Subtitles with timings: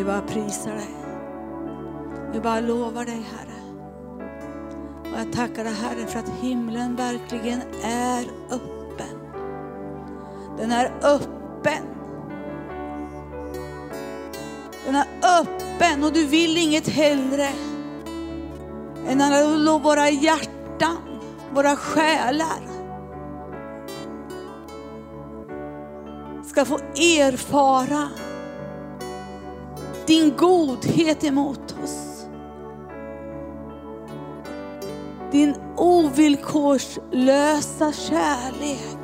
[0.00, 0.90] Vi bara prisar dig.
[2.32, 3.60] Vi bara lovar dig, Herre.
[5.12, 9.18] Och jag tackar dig, Herre, för att himlen verkligen är öppen.
[10.58, 11.84] Den är öppen.
[14.86, 15.06] Den är
[15.40, 17.48] öppen och du vill inget hellre
[19.08, 20.96] än att våra hjärtan,
[21.54, 22.60] våra själar
[26.44, 28.08] ska få erfara
[30.10, 32.26] din godhet emot oss.
[35.32, 38.98] Din ovillkorslösa kärlek.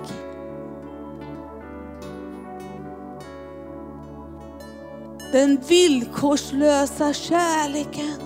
[5.32, 8.20] Den villkorslösa kärleken.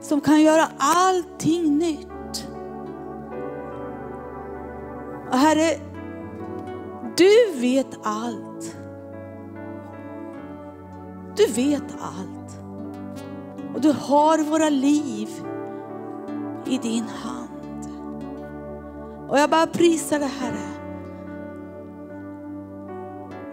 [0.00, 2.48] Som kan göra allting nytt.
[5.30, 5.78] Och Herre,
[7.16, 8.83] du vet allt.
[11.36, 12.58] Du vet allt.
[13.74, 15.28] Och du har våra liv
[16.66, 17.50] i din hand.
[19.28, 20.68] Och jag bara prisar dig Herre.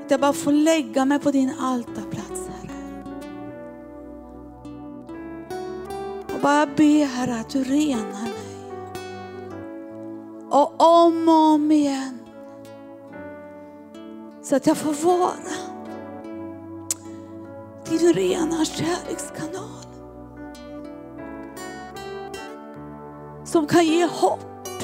[0.06, 3.04] Att jag bara får lägga mig på din altarplats Herre.
[6.34, 8.32] Och bara be Herre att du renar mig.
[10.50, 12.20] Och om och om igen.
[14.44, 15.32] Så att jag får vara
[17.98, 19.86] din rena kärlekskanal.
[23.46, 24.84] Som kan ge hopp.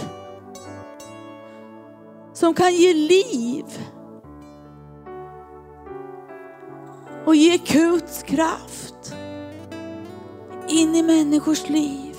[2.33, 3.65] Som kan ge liv.
[7.25, 9.15] Och ge Guds kraft
[10.67, 12.15] in i människors liv.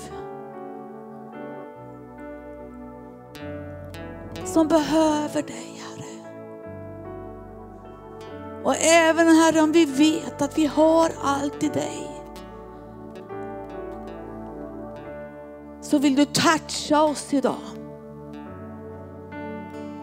[4.45, 5.78] Som behöver dig.
[8.63, 12.07] Och även Herre om vi vet att vi har allt i dig.
[15.81, 17.55] Så vill du toucha oss idag.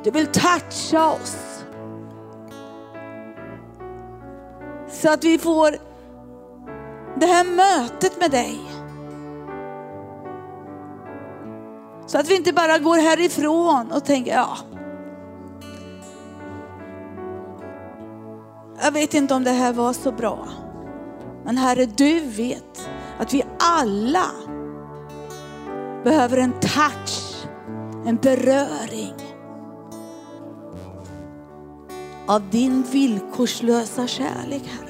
[0.05, 1.65] Du vill toucha oss.
[4.89, 5.77] Så att vi får
[7.21, 8.61] det här mötet med dig.
[12.07, 14.57] Så att vi inte bara går härifrån och tänker, ja,
[18.83, 20.49] jag vet inte om det här var så bra.
[21.45, 22.89] Men Herre, du vet
[23.19, 24.27] att vi alla
[26.05, 27.47] behöver en touch,
[28.07, 29.15] en beröring
[32.27, 34.87] av din villkorslösa kärlek, Herre.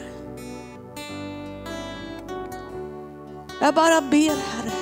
[3.61, 4.73] Jag bara ber, Herre,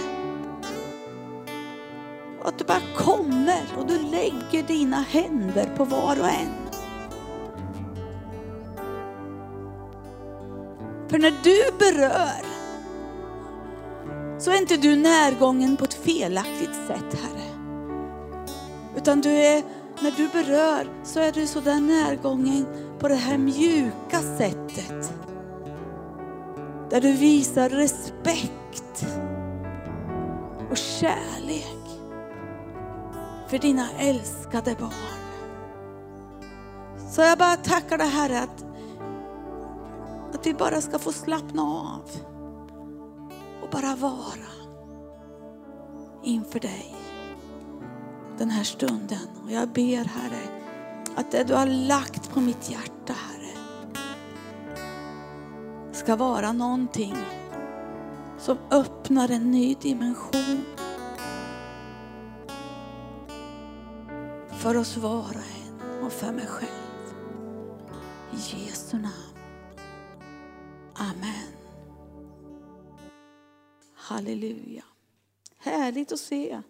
[2.44, 6.63] att du bara kommer och du lägger dina händer på var och en.
[11.14, 12.44] För när du berör
[14.38, 17.50] så är inte du närgången på ett felaktigt sätt, Herre.
[18.96, 19.62] Utan du är,
[20.02, 22.66] när du berör så är du så där närgången
[22.98, 25.14] på det här mjuka sättet.
[26.90, 29.06] Där du visar respekt
[30.70, 32.00] och kärlek
[33.48, 35.20] för dina älskade barn.
[37.10, 38.63] Så jag bara tackar dig Herre att
[40.34, 42.10] att vi bara ska få slappna av
[43.62, 44.48] och bara vara
[46.22, 46.96] inför dig
[48.38, 49.28] den här stunden.
[49.44, 50.42] Och jag ber Herre
[51.16, 53.54] att det du har lagt på mitt hjärta Herre
[55.92, 57.16] ska vara någonting
[58.38, 60.64] som öppnar en ny dimension
[64.50, 66.70] för oss var och en och för mig själv.
[68.32, 69.23] I Jesu namn.
[70.94, 71.52] Amen.
[73.94, 74.84] Halleluja.
[75.58, 76.62] Härligt att se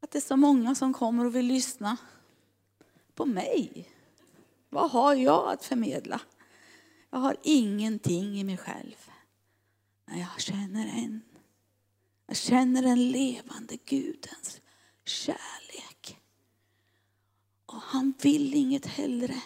[0.00, 1.96] att det är så många som kommer och vill lyssna
[3.14, 3.88] på mig.
[4.68, 6.20] Vad har jag att förmedla?
[7.10, 9.10] Jag har ingenting i mig själv.
[10.04, 11.22] Men jag känner en.
[12.26, 14.60] Jag känner den levande Gudens
[15.04, 16.20] kärlek.
[17.66, 19.42] Och han vill inget hellre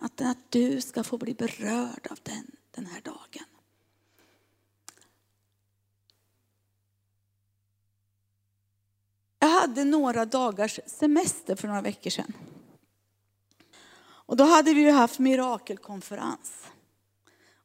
[0.00, 3.44] att, att du ska få bli berörd av den den här dagen.
[9.38, 12.32] Jag hade några dagars semester för några veckor sedan.
[14.00, 16.66] Och då hade vi ju haft mirakelkonferens.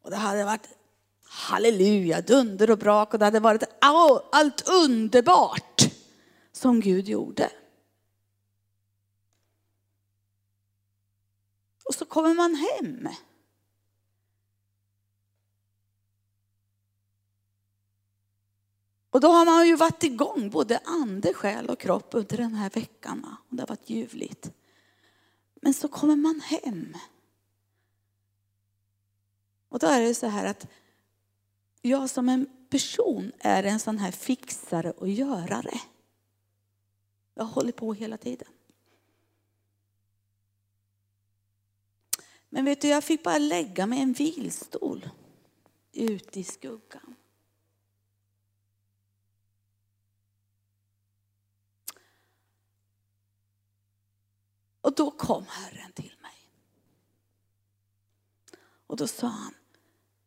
[0.01, 0.69] Och det hade varit
[1.23, 3.63] halleluja, dunder och brak och det hade varit
[4.31, 5.81] allt underbart
[6.51, 7.49] som Gud gjorde.
[11.83, 13.07] Och så kommer man hem.
[19.09, 22.69] Och då har man ju varit igång både ande, själ och kropp under den här
[22.69, 23.37] veckan.
[23.49, 24.51] Och det har varit ljuvligt.
[25.55, 26.97] Men så kommer man hem.
[29.69, 30.67] Och då är det så här att
[31.81, 35.79] jag som en person är en sån här fixare och görare.
[37.33, 38.47] Jag håller på hela tiden.
[42.53, 45.09] Men vet du, jag fick bara lägga mig i en vilstol
[45.91, 47.15] ute i skuggan.
[54.81, 56.49] Och då kom Herren till mig.
[58.87, 59.53] Och då sa han,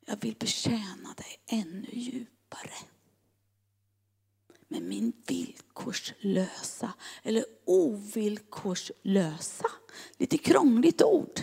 [0.06, 2.74] jag vill betjäna dig ännu djupare.
[4.68, 9.70] Med min villkorslösa, eller ovillkorslösa,
[10.16, 11.40] lite krångligt ord,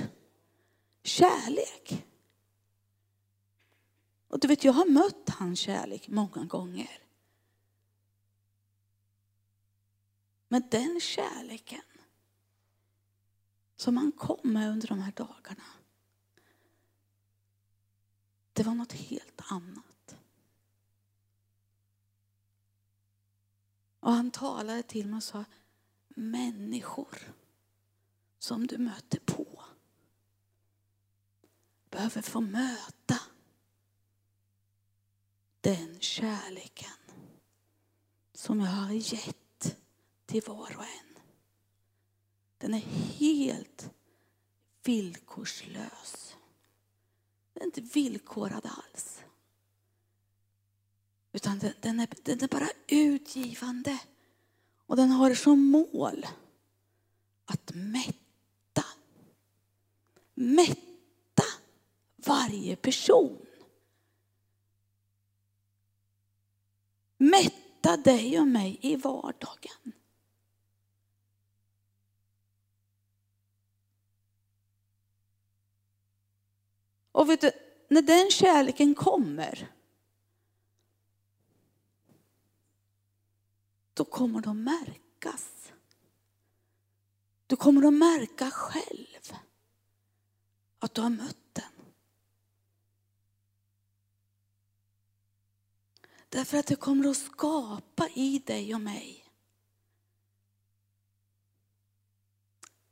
[1.03, 2.05] kärlek.
[4.27, 6.99] Och du vet, jag har mött hans kärlek många gånger.
[10.47, 11.81] Men den kärleken
[13.75, 15.63] som han kom med under de här dagarna.
[18.53, 20.15] Det var något helt annat.
[23.99, 25.45] Och han talade till mig och sa,
[26.07, 27.17] människor
[28.39, 29.52] som du möter på
[31.93, 33.19] behöver få möta
[35.61, 36.89] den kärleken
[38.33, 39.77] som jag har gett
[40.25, 41.19] till var och en.
[42.57, 43.89] Den är helt
[44.83, 46.35] villkorslös.
[47.53, 49.21] Den är inte villkorad alls.
[51.31, 53.99] Utan den, den, är, den är bara utgivande.
[54.85, 56.25] Och den har som mål
[57.45, 58.85] att mätta.
[60.33, 60.92] Mätta
[62.43, 63.45] varje person.
[67.17, 69.93] Mätta dig och mig i vardagen.
[77.11, 77.51] Och vet du,
[77.87, 79.71] när den kärleken kommer,
[83.93, 85.71] då kommer de märkas.
[87.47, 89.33] Du kommer att märka själv
[90.79, 91.72] att du har mött den.
[96.33, 99.25] Därför att det kommer att skapa i dig och mig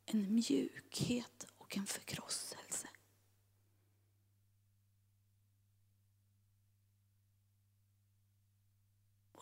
[0.05, 2.87] en mjukhet och en förkrosselse.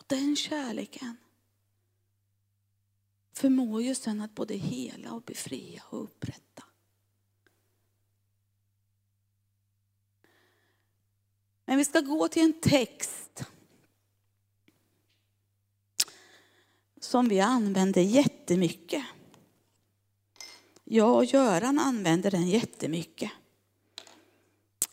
[0.10, 1.18] den kärleken
[3.34, 6.64] förmår ju sen att både hela och befria och upprätta.
[11.66, 13.29] Men vi ska gå till en text
[17.00, 19.04] som vi använder jättemycket.
[20.84, 23.32] Jag och Göran använder den jättemycket.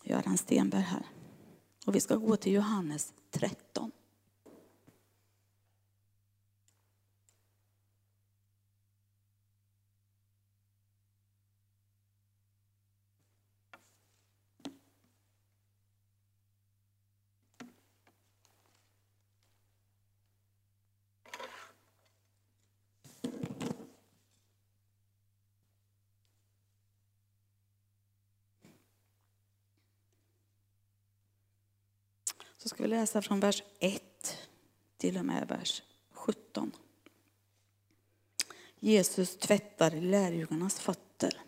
[0.02, 1.06] Göran Stenberg här.
[1.86, 3.92] Och vi ska gå till Johannes 13.
[32.65, 34.02] Så ska vi läsa från vers 1
[34.98, 36.72] till och med vers 17.
[38.80, 41.40] Jesus tvättar lärjungarnas fötter.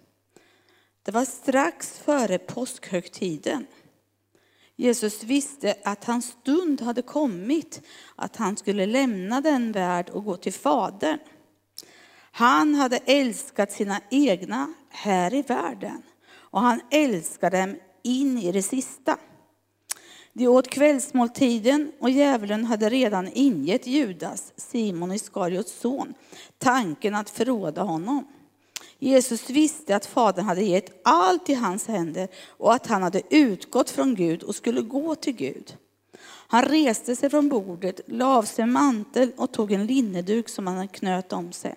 [1.02, 3.66] Det var strax före påskhögtiden.
[4.76, 7.82] Jesus visste att hans stund hade kommit,
[8.16, 11.18] att han skulle lämna den värld och gå till Fadern.
[12.16, 18.62] Han hade älskat sina egna här i världen och han älskade dem in i det
[18.62, 19.18] sista.
[20.38, 26.14] De åt kvällsmåltiden och djävulen hade redan ingett Judas, Simon Iskariots son,
[26.58, 28.26] tanken att förråda honom.
[28.98, 33.90] Jesus visste att Fadern hade gett allt i hans händer och att han hade utgått
[33.90, 35.76] från Gud och skulle gå till Gud.
[36.48, 40.88] Han reste sig från bordet, la av sig mantel och tog en linneduk som han
[40.88, 41.74] knöt om sig.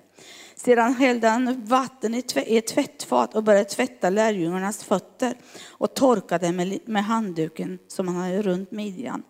[0.64, 5.34] Sedan hällde han vatten i ett tvättfat och började tvätta lärjungarnas fötter
[5.70, 9.24] och torkade med, med handduken som han hade runt midjan.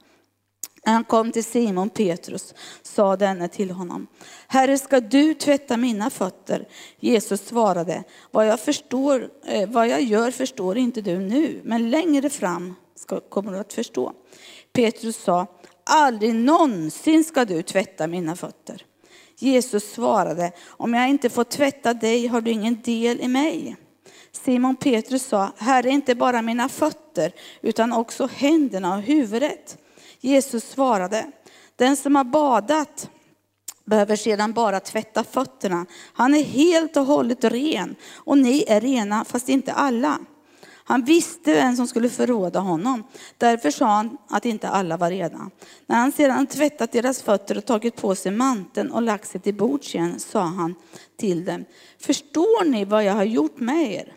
[0.86, 4.08] När han kom till Simon Petrus sa denne till honom,
[4.48, 6.68] Herre ska du tvätta mina fötter?
[7.00, 12.30] Jesus svarade, vad jag, förstår, eh, vad jag gör förstår inte du nu, men längre
[12.30, 14.14] fram ska, kommer du att förstå.
[14.74, 15.48] Petrus sa,
[15.84, 18.86] aldrig någonsin ska du tvätta mina fötter.
[19.42, 23.76] Jesus svarade, om jag inte får tvätta dig har du ingen del i mig.
[24.32, 27.32] Simon Petrus sa, Herre inte bara mina fötter
[27.62, 29.78] utan också händerna och huvudet.
[30.20, 31.32] Jesus svarade,
[31.76, 33.10] den som har badat
[33.86, 35.86] behöver sedan bara tvätta fötterna.
[36.14, 40.20] Han är helt och hållet ren och ni är rena fast inte alla.
[40.92, 43.04] Han visste vem som skulle förråda honom.
[43.38, 45.52] Därför sa han att inte alla var rena.
[45.86, 49.54] När han sedan tvättat deras fötter och tagit på sig manteln och lagt sig till
[49.54, 50.76] bords igen sa han
[51.18, 51.66] till dem,
[52.00, 54.14] förstår ni vad jag har gjort med er?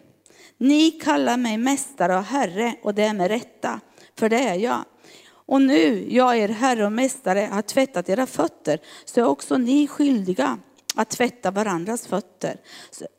[0.59, 3.81] Ni kallar mig mästare och herre och det är med rätta,
[4.19, 4.85] för det är jag.
[5.29, 9.87] Och nu, jag er herre och mästare, har tvättat era fötter, så är också ni
[9.87, 10.59] skyldiga
[10.95, 12.57] att tvätta varandras fötter.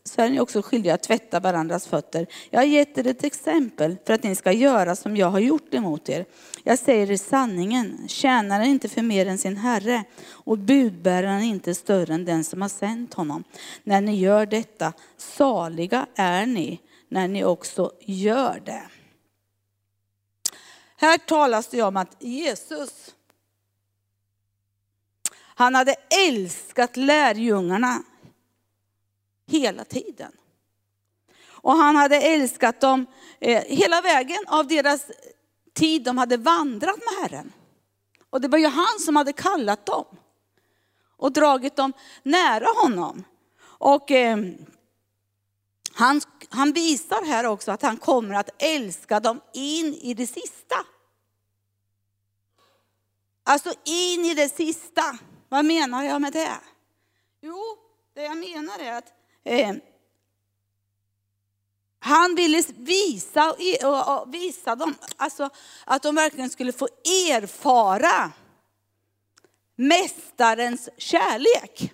[0.03, 2.27] Så är ni också skyldiga att tvätta varandras fötter.
[2.50, 5.74] Jag har gett er ett exempel för att ni ska göra som jag har gjort
[5.74, 6.25] emot er.
[6.63, 12.13] Jag säger er sanningen, tjänaren inte för mer än sin herre och budbäraren inte större
[12.13, 13.44] än den som har sänt honom.
[13.84, 16.79] När ni gör detta, saliga är ni
[17.10, 18.84] när ni också gör det.
[20.98, 23.15] Här talas det om att Jesus,
[25.56, 25.96] han hade
[26.28, 28.04] älskat lärjungarna
[29.48, 30.32] hela tiden.
[31.48, 33.06] Och han hade älskat dem
[33.40, 35.06] eh, hela vägen av deras
[35.74, 37.54] tid de hade vandrat med Herren.
[38.30, 40.06] Och det var ju han som hade kallat dem
[41.18, 41.94] och dragit dem
[42.24, 43.24] nära honom.
[43.62, 44.38] Och eh,
[45.94, 50.76] han, han visar här också att han kommer att älska dem in i det sista.
[53.44, 55.18] Alltså in i det sista.
[55.50, 56.58] Vad menar jag med det?
[57.42, 57.64] Jo,
[58.14, 59.75] det jag menar är att eh,
[62.00, 65.50] han ville visa, och, e- och, visa dem alltså,
[65.86, 68.32] att de verkligen skulle få erfara
[69.75, 71.94] Mästarens kärlek.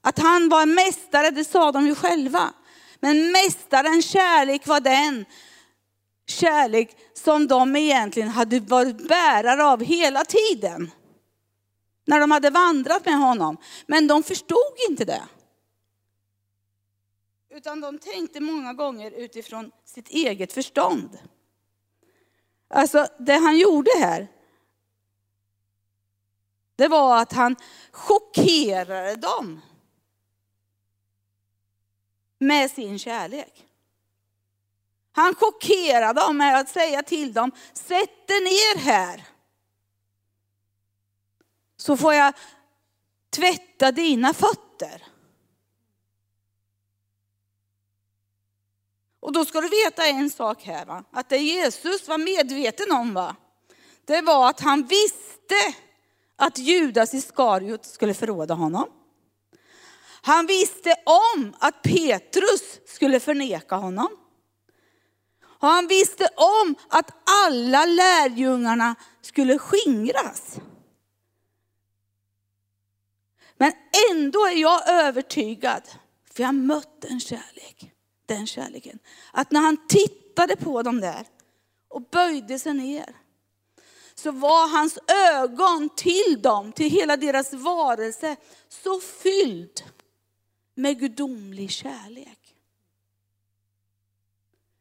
[0.00, 2.54] Att han var en mästare, det sa de ju själva.
[3.00, 5.24] Men mästarens kärlek var den
[6.26, 10.90] kärlek som de egentligen hade varit bärare av hela tiden.
[12.12, 13.56] När de hade vandrat med honom.
[13.86, 15.22] Men de förstod inte det.
[17.50, 21.18] Utan de tänkte många gånger utifrån sitt eget förstånd.
[22.68, 24.28] Alltså det han gjorde här,
[26.76, 27.56] det var att han
[27.90, 29.60] chockerade dem
[32.38, 33.66] med sin kärlek.
[35.12, 39.31] Han chockerade dem med att säga till dem, sätt er ner här.
[41.82, 42.34] Så får jag
[43.30, 45.06] tvätta dina fötter.
[49.20, 51.04] Och då ska du veta en sak här, va?
[51.12, 53.36] att det Jesus var medveten om, va?
[54.04, 55.74] det var att han visste
[56.36, 58.88] att Judas Iskariot skulle förråda honom.
[60.22, 60.94] Han visste
[61.34, 64.08] om att Petrus skulle förneka honom.
[65.44, 67.10] Och han visste om att
[67.44, 70.58] alla lärjungarna skulle skingras.
[73.62, 73.72] Men
[74.10, 75.82] ändå är jag övertygad,
[76.34, 77.92] för jag har mött den kärlek,
[78.26, 78.98] den kärleken.
[79.32, 81.26] Att när han tittade på dem där
[81.88, 83.16] och böjde sig ner,
[84.14, 84.98] så var hans
[85.32, 88.36] ögon till dem, till hela deras varelse,
[88.68, 89.82] så fylld
[90.74, 92.54] med gudomlig kärlek.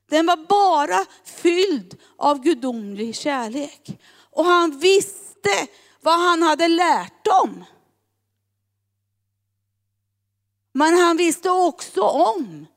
[0.09, 3.99] Den var bara fylld av gudomlig kärlek.
[4.13, 5.67] Och han visste
[6.01, 7.65] vad han hade lärt dem.
[10.71, 12.67] Men han visste också om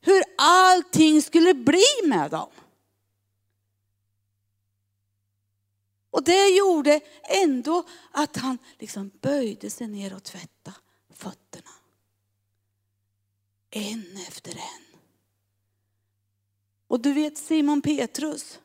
[0.00, 2.50] hur allting skulle bli med dem.
[6.10, 10.76] Och det gjorde ändå att han liksom böjde sig ner och tvättade
[11.10, 11.70] fötterna.
[13.70, 14.98] En efter en.
[16.88, 18.60] Och du vet Simon Petrus.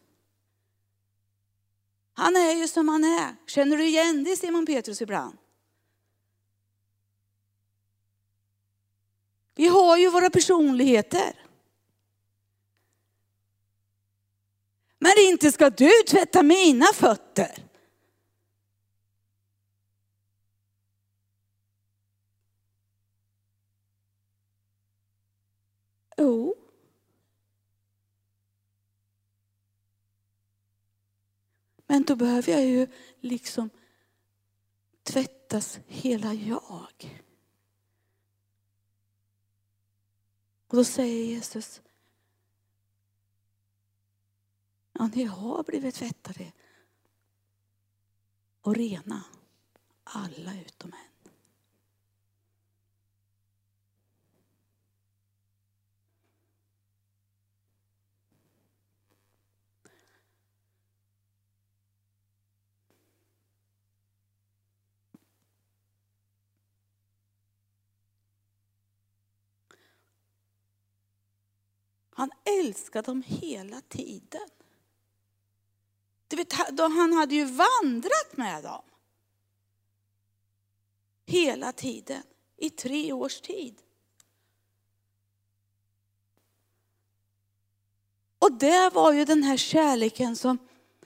[2.13, 3.35] Han är ju som han är.
[3.47, 5.37] Känner du igen dig Simon Petrus ibland?
[9.55, 11.41] Vi har ju våra personligheter.
[14.99, 17.71] Men inte ska du tvätta mina fötter.
[26.17, 26.55] Jo.
[31.87, 32.87] Men då behöver jag ju
[33.19, 33.69] liksom
[35.03, 37.21] tvättas hela jag.
[40.71, 41.81] Och då säger Jesus,
[44.91, 46.51] ja ni har blivit tvättade
[48.61, 49.23] och rena,
[50.03, 51.10] alla utom en.
[72.21, 74.49] Han älskade dem hela tiden.
[76.27, 78.81] Du vet, han hade ju vandrat med dem.
[81.25, 82.23] Hela tiden,
[82.57, 83.81] i tre års tid.
[88.39, 90.57] Och det var ju den här kärleken som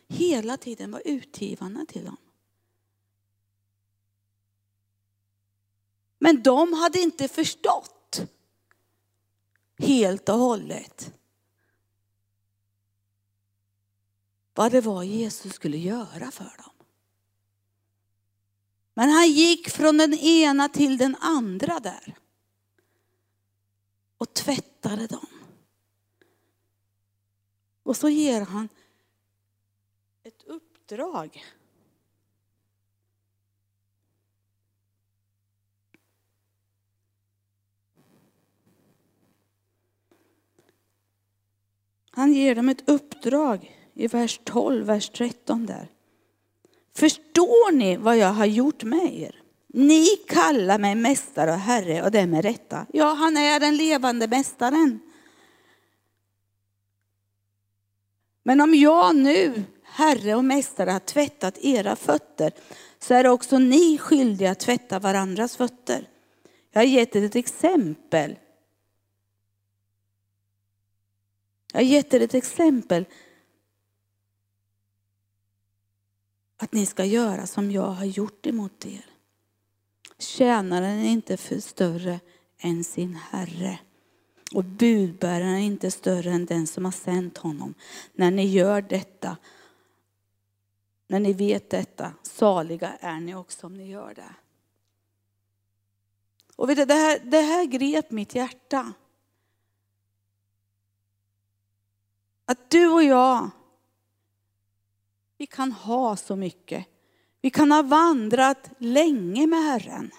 [0.07, 2.17] hela tiden var utgivande till dem.
[6.19, 7.95] Men de hade inte förstått
[9.77, 11.13] helt och hållet
[14.53, 16.86] vad det var Jesus skulle göra för dem.
[18.94, 22.17] Men han gick från den ena till den andra där
[24.17, 25.27] och tvättade dem.
[27.84, 28.70] Och så ger han
[30.24, 31.44] ett uppdrag
[42.15, 45.88] Han ger dem ett uppdrag i vers 12, vers 13 där.
[46.98, 49.42] Förstår ni vad jag har gjort med er?
[49.68, 52.85] Ni kallar mig mästare och herre och det är med rätta.
[52.94, 55.00] Ja, han är den levande mästaren.
[58.44, 62.51] Men om jag nu, herre och mästare, har tvättat era fötter
[63.00, 66.09] så är också ni skyldiga att tvätta varandras fötter.
[66.72, 68.35] Jag har gett ett exempel
[71.75, 73.05] Jag har gett er ett exempel.
[76.57, 79.05] Att ni ska göra som jag har gjort emot er.
[80.18, 82.20] Tjänaren är inte för större
[82.57, 83.79] än sin herre.
[84.53, 87.74] Och budbäraren är inte större än den som har sänt honom.
[88.14, 89.38] När ni gör detta,
[91.07, 94.35] när ni vet detta, saliga är ni också om ni gör det.
[96.55, 98.94] Och vet du, det, här, det här grep mitt hjärta.
[102.46, 103.50] Att du och jag,
[105.38, 106.86] vi kan ha så mycket.
[107.42, 110.12] Vi kan ha vandrat länge med Herren.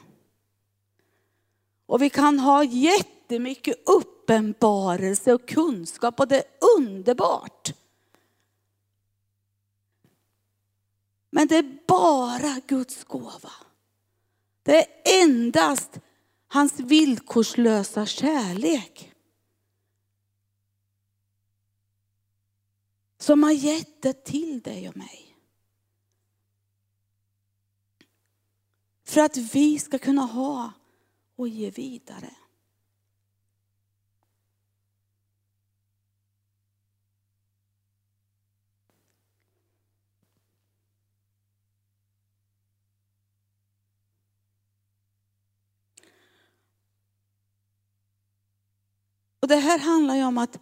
[1.87, 6.45] Och vi kan ha jättemycket uppenbarelse och kunskap och det är
[6.79, 7.73] underbart.
[11.31, 13.53] Men det är bara Guds gåva.
[14.63, 16.01] Det är endast
[16.49, 19.13] hans villkorslösa kärlek.
[23.19, 25.37] Som har gett det till dig och mig.
[29.05, 30.73] För att vi ska kunna ha
[31.37, 32.31] och ge vidare.
[49.41, 50.59] Och det här handlar ju om att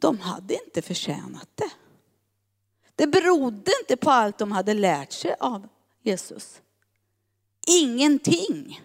[0.00, 1.70] de hade inte förtjänat det.
[2.94, 5.68] Det berodde inte på allt de hade lärt sig av
[6.02, 6.60] Jesus.
[7.66, 8.80] Ingenting.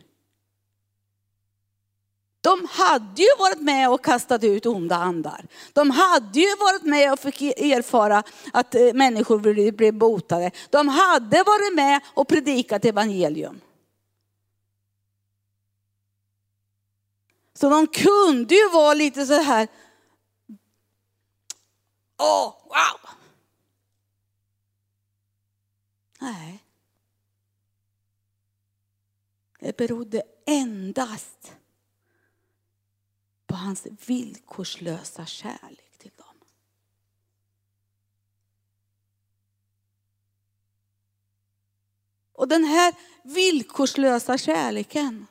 [2.41, 5.47] De hade ju varit med och kastat ut onda andar.
[5.73, 8.23] De hade ju varit med och fick erfara
[8.54, 10.52] att eh, människor blev botade.
[10.69, 13.62] De hade varit med och predikat evangelium.
[17.54, 19.67] Så de kunde ju vara lite så här,
[22.24, 23.10] Åh, oh, wow!
[26.20, 26.64] Nej.
[29.60, 31.56] Det berodde endast
[33.48, 36.36] på hans villkorslösa kärlek till dem.
[42.34, 45.28] Och den här villkorslösa kärleken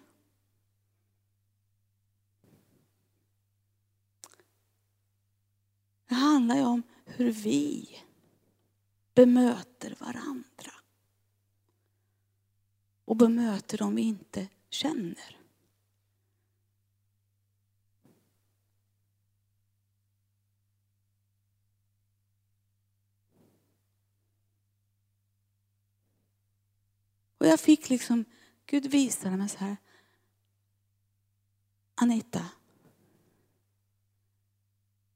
[6.12, 7.88] Det handlar ju om hur vi
[9.14, 10.72] bemöter varandra.
[13.04, 15.38] Och bemöter dem vi inte känner.
[27.38, 28.24] Och jag fick liksom,
[28.66, 29.76] Gud visade mig så här.
[31.94, 32.44] Anita,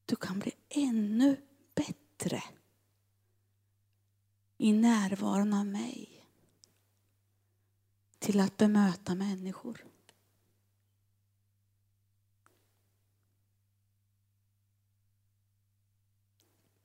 [0.06, 1.40] du kan bli ännu
[1.74, 2.42] bättre
[4.58, 6.26] i närvaron av mig
[8.18, 9.84] till att bemöta människor.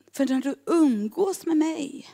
[0.08, 2.10] För när du umgås med mig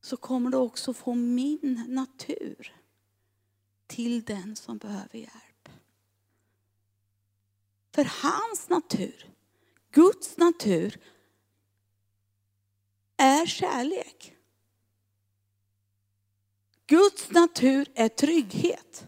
[0.00, 2.76] så kommer du också få min natur
[3.86, 5.47] till den som behöver hjälp.
[7.90, 9.34] För hans natur,
[9.90, 11.00] Guds natur,
[13.16, 14.36] är kärlek.
[16.86, 19.06] Guds natur är trygghet.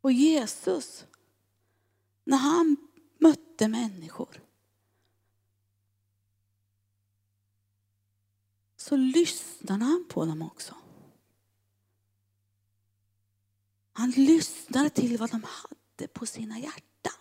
[0.00, 1.06] Och Jesus,
[2.24, 2.76] när han
[3.18, 4.40] mötte människor
[8.76, 10.74] så lyssnade han på dem också.
[13.92, 17.12] Han lyssnade till vad de hade på sina hjärtan.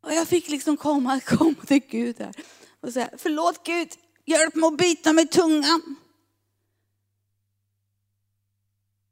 [0.00, 2.34] Och jag fick liksom komma, komma till Gud här
[2.80, 3.88] och säga, förlåt Gud,
[4.24, 5.96] hjälp mig att bita mig i tungan.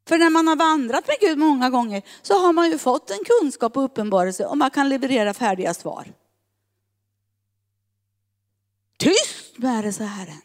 [0.08, 3.24] För när man har vandrat med Gud många gånger så har man ju fått en
[3.24, 6.12] kunskap och uppenbarelse och man kan leverera färdiga svar.
[8.96, 10.40] Tyst med det, så Herren.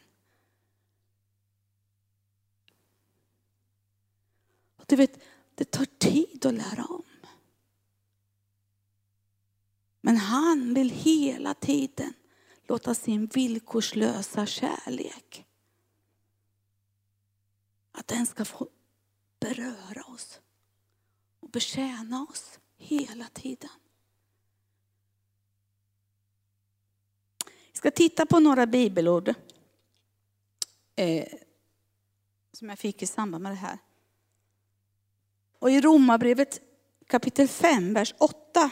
[4.89, 5.19] Du vet,
[5.55, 7.03] det tar tid att lära om.
[10.01, 12.13] Men han vill hela tiden
[12.63, 15.45] låta sin villkorslösa kärlek,
[17.91, 18.67] att den ska få
[19.39, 20.39] beröra oss
[21.39, 23.69] och betjäna oss hela tiden.
[27.45, 29.33] Jag ska titta på några bibelord
[30.95, 31.27] eh,
[32.51, 33.77] som jag fick i samband med det här.
[35.59, 36.61] Och i Romarbrevet
[37.07, 38.71] kapitel 5, vers 8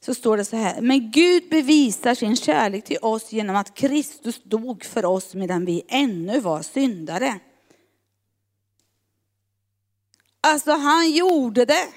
[0.00, 0.80] så står det så här.
[0.80, 5.84] Men Gud bevisar sin kärlek till oss genom att Kristus dog för oss medan vi
[5.88, 7.40] ännu var syndare.
[10.40, 11.88] Alltså han gjorde det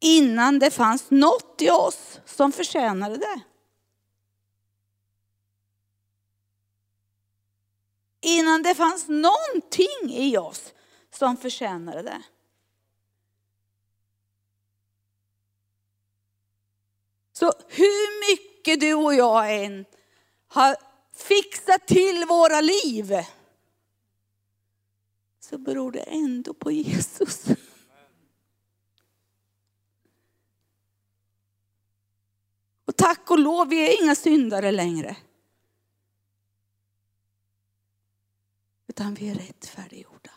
[0.00, 3.40] innan det fanns något i oss som förtjänade det.
[8.20, 10.72] Innan det fanns någonting i oss
[11.10, 12.22] som förtjänade det.
[17.32, 19.84] Så hur mycket du och jag än
[20.48, 20.76] har
[21.14, 23.14] fixat till våra liv
[25.40, 27.44] så beror det ändå på Jesus.
[32.84, 35.16] Och tack och lov, vi är inga syndare längre.
[38.98, 40.30] Utan vi är rättfärdiggjorda.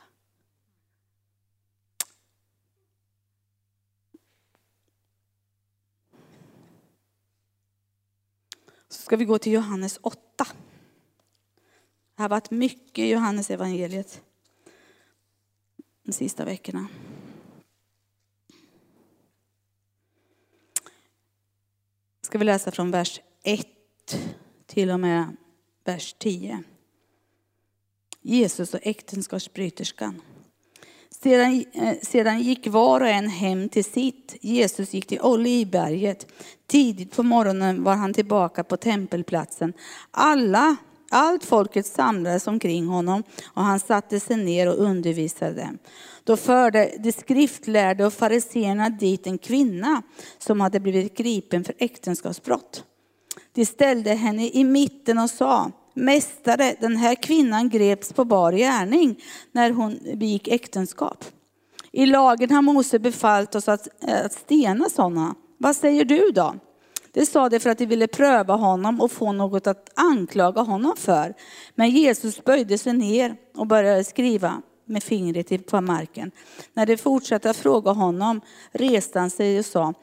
[8.87, 10.47] Så ska vi gå till Johannes 8.
[12.15, 14.21] Det har varit mycket Johannes evangeliet
[16.03, 16.87] de sista veckorna.
[22.21, 23.67] Ska vi läsa från vers 1
[24.65, 25.37] till och med
[25.83, 26.63] vers 10.
[28.21, 30.21] Jesus och äktenskapsbryterskan.
[31.23, 34.35] Sedan, eh, sedan gick var och en hem till sitt.
[34.41, 36.27] Jesus gick till Olivberget.
[36.67, 39.73] Tidigt på morgonen var han tillbaka på tempelplatsen.
[40.11, 40.77] Alla
[41.13, 45.77] allt folket samlades omkring honom och han satte sig ner och undervisade dem.
[46.23, 50.01] Då förde de skriftlärde och fariseerna dit en kvinna
[50.37, 52.83] som hade blivit gripen för äktenskapsbrott.
[53.53, 59.23] De ställde henne i mitten och sa, Mästare, den här kvinnan greps på bar gärning
[59.51, 61.25] när hon begick äktenskap.
[61.91, 65.35] I lagen har Mose befallt oss att, att stena sådana.
[65.57, 66.55] Vad säger du då?
[67.13, 70.93] Det sa de för att de ville pröva honom och få något att anklaga honom
[70.97, 71.33] för.
[71.75, 76.31] Men Jesus böjde sig ner och började skriva med fingret på marken.
[76.73, 79.93] När de fortsatte att fråga honom reste han sig och sa,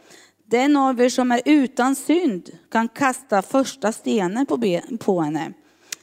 [0.46, 5.52] den av er som är utan synd kan kasta första stenen på, på henne.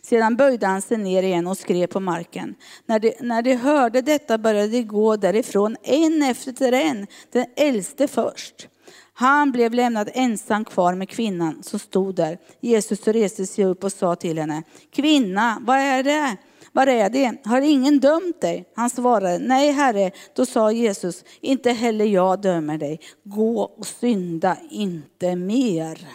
[0.06, 2.56] Sedan böjde han sig ner igen och skrev på marken.
[2.86, 8.08] När de, när de hörde detta började de gå därifrån, en efter en, den äldste
[8.08, 8.68] först.
[9.14, 12.38] Han blev lämnad ensam kvar med kvinnan som stod där.
[12.62, 16.38] Jesus reste sig upp och sa till henne, kvinna, vad är det?
[16.72, 17.38] var är det?
[17.46, 18.66] Har ingen dömt dig?
[18.76, 20.12] Han svarade, nej herre.
[20.36, 23.00] Då sa Jesus, inte heller jag dömer dig.
[23.24, 26.08] Gå och synda inte mer.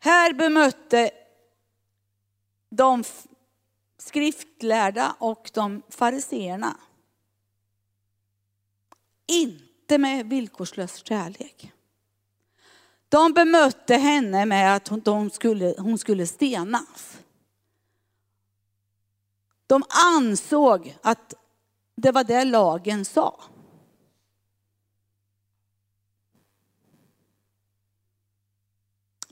[0.00, 1.10] Här bemötte
[2.76, 3.04] de
[3.98, 6.76] skriftlärda och de fariseerna
[9.26, 11.72] inte med villkorslös kärlek.
[13.08, 17.18] De bemötte henne med att hon skulle, hon skulle stenas.
[19.66, 21.34] De ansåg att
[21.94, 23.40] det var det lagen sa.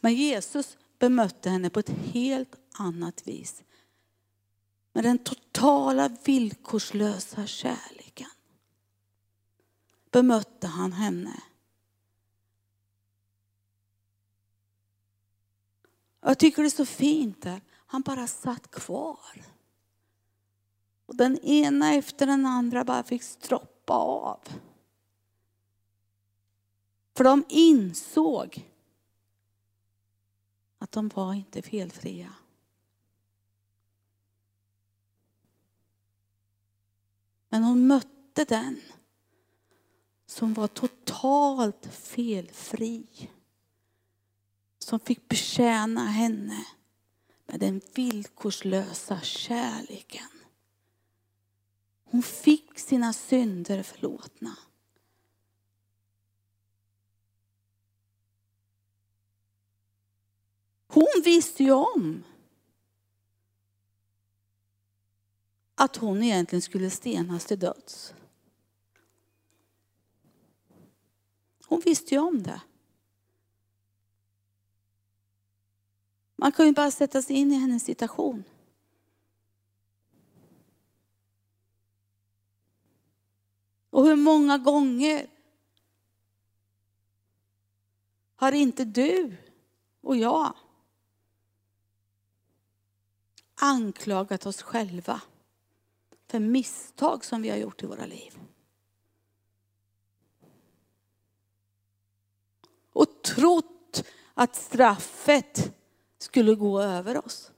[0.01, 3.63] Men Jesus bemötte henne på ett helt annat vis.
[4.93, 8.31] Med den totala villkorslösa kärleken
[10.11, 11.43] bemötte han henne.
[16.21, 17.61] Jag tycker det är så fint där.
[17.87, 19.43] Han bara satt kvar.
[21.07, 24.41] Och den ena efter den andra bara fick stroppa av.
[27.17, 28.71] För de insåg
[30.79, 32.35] att de var inte felfria.
[37.55, 38.81] Men hon mötte den
[40.27, 43.31] som var totalt felfri.
[44.79, 46.67] Som fick betjäna henne
[47.47, 50.29] med den villkorslösa kärleken.
[52.05, 54.57] Hon fick sina synder förlåtna.
[60.87, 62.23] Hon visste ju om
[65.75, 68.15] att hon egentligen skulle stenas till döds.
[71.67, 72.61] Hon visste ju om det.
[76.37, 78.45] Man kan ju bara sätta sig in i hennes situation.
[83.91, 85.31] Och hur många gånger
[88.37, 89.37] har inte du
[90.01, 90.57] och jag
[93.55, 95.21] anklagat oss själva
[96.27, 98.39] för misstag som vi har gjort i våra liv?
[102.93, 105.75] Och trott att straffet
[106.19, 107.53] skulle gå över oss.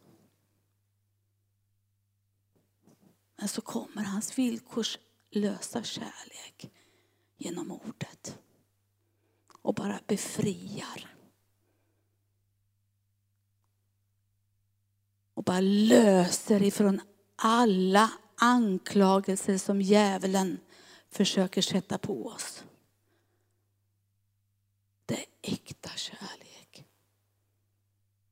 [3.37, 6.71] Men så kommer hans villkorslösa kärlek
[7.37, 8.39] genom ordet
[9.63, 11.17] och bara befriar.
[15.35, 17.01] Och bara löser ifrån
[17.37, 20.59] alla anklagelser som djävulen
[21.11, 22.65] försöker sätta på oss.
[25.07, 26.85] Det är äkta kärlek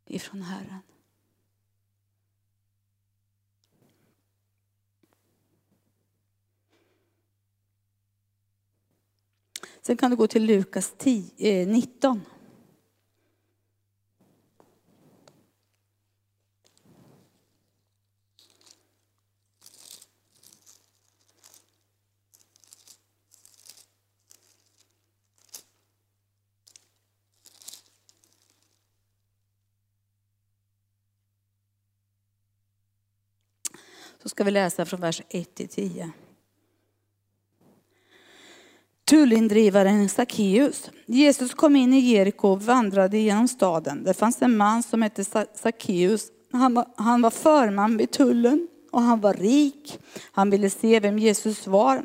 [0.07, 0.81] ifrån Herren.
[9.87, 12.17] Sen kan du gå till Lukas 10, 19.
[12.17, 12.34] Eh,
[34.25, 36.11] Så ska vi läsa från vers 1 till 10.
[39.05, 40.91] Tullindrivaren Sackeus.
[41.07, 44.05] Jesus kom in i Jeriko och vandrade genom staden.
[44.05, 46.29] Det fanns en man som hette Sackeus.
[46.53, 49.99] Han var, han var förman vid tullen och han var rik.
[50.33, 52.03] Han ville se vem Jesus var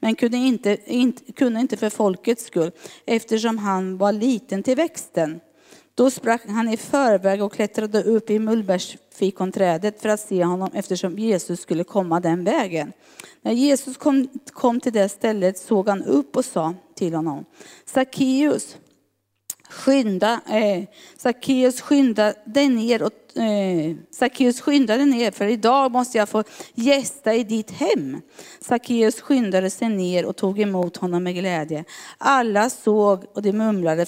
[0.00, 2.70] men kunde inte, inte, kunde inte för folkets skull
[3.06, 5.40] eftersom han var liten till växten.
[5.96, 11.18] Då sprang han i förväg och klättrade upp i mullbärsfikonträdet för att se honom eftersom
[11.18, 12.92] Jesus skulle komma den vägen.
[13.42, 17.44] När Jesus kom, kom till det stället såg han upp och sa till honom,
[17.84, 18.76] Sackeus,
[19.76, 20.84] skynda, eh,
[21.16, 27.44] Sackeus skyndade ner och eh, Sackeus skyndade ner för idag måste jag få gästa i
[27.44, 28.20] ditt hem.
[28.60, 31.84] Sackeus skyndade sig ner och tog emot honom med glädje.
[32.18, 34.06] Alla såg och de mumlade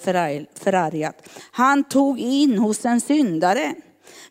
[0.55, 1.29] förargat.
[1.51, 3.75] Han tog in hos en syndare.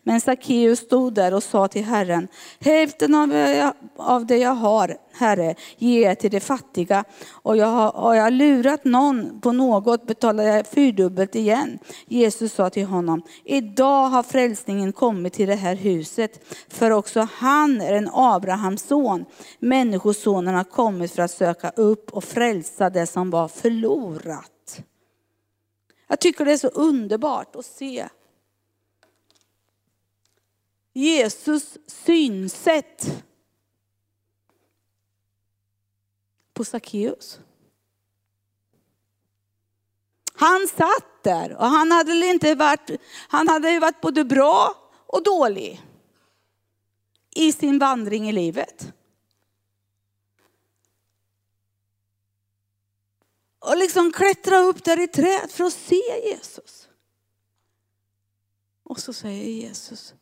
[0.08, 2.28] Men Sackeus stod där och sa till Herren,
[2.60, 7.04] hälften av, eh, av det jag har, Herre, ger jag till de fattiga.
[7.30, 11.78] Och jag har, har jag lurat någon på något betalar jag fyrdubbelt igen.
[12.06, 17.80] Jesus sa till honom, idag har frälsningen kommit till det här huset, för också han
[17.80, 19.24] är en Abrahams son.
[19.58, 24.82] Människosonen har kommit för att söka upp och frälsa det som var förlorat.
[26.08, 28.08] Jag tycker det är så underbart att se
[30.92, 33.24] Jesus synsätt
[36.52, 37.40] på Sackeus.
[40.32, 42.90] Han satt där och han hade inte varit,
[43.28, 44.74] han hade ju varit både bra
[45.06, 45.82] och dålig
[47.30, 48.92] i sin vandring i livet.
[53.58, 56.88] Och liksom klättra upp där i träd för att se Jesus.
[58.82, 60.14] Och så säger Jesus,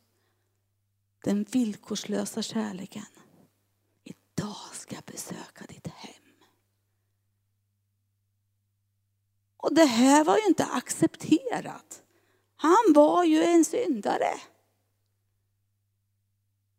[1.27, 3.07] den villkorslösa kärleken.
[4.05, 6.33] Idag ska jag besöka ditt hem.
[9.57, 12.03] Och det här var ju inte accepterat.
[12.57, 14.41] Han var ju en syndare.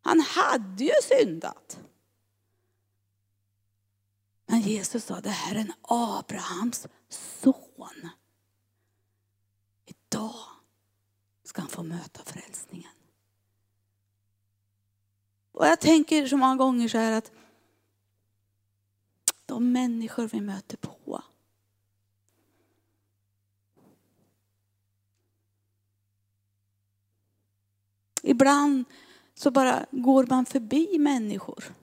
[0.02, 1.80] Han hade ju syndat.
[4.46, 8.10] Men Jesus sa, det här är en Abrahams son.
[9.86, 10.46] Idag
[11.44, 12.97] ska han få möta frälsningen.
[15.58, 17.32] Och jag tänker så många gånger så här att
[19.46, 21.24] de människor vi möter på.
[28.22, 28.86] Ibland
[29.34, 31.74] så bara går man förbi människor.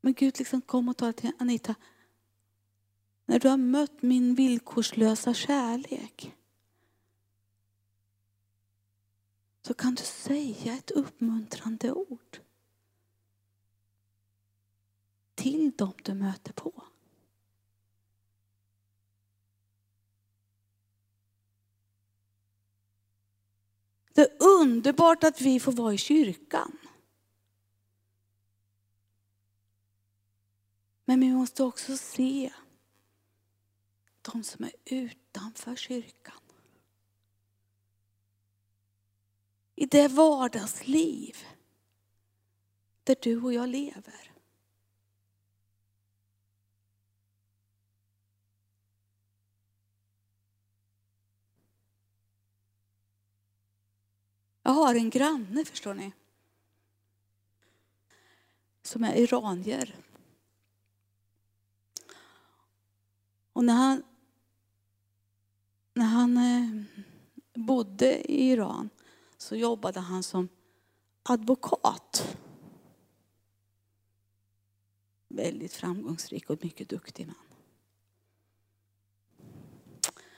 [0.00, 1.74] Men Gud liksom kom och talade till Anita.
[3.26, 6.34] När du har mött min villkorslösa kärlek
[9.62, 12.38] så kan du säga ett uppmuntrande ord
[15.34, 16.84] till dem du möter på.
[24.12, 26.78] Det är underbart att vi får vara i kyrkan.
[31.04, 32.52] Men vi måste också se
[34.22, 36.39] de som är utanför kyrkan.
[39.80, 41.36] I det vardagsliv
[43.04, 44.32] där du och jag lever.
[54.62, 56.12] Jag har en granne, förstår ni,
[58.82, 59.96] som är iranier.
[63.52, 64.02] Och när han,
[65.94, 66.82] när han eh,
[67.54, 68.90] bodde i Iran
[69.42, 70.48] så jobbade han som
[71.22, 72.36] advokat.
[75.28, 77.36] Väldigt framgångsrik och mycket duktig man.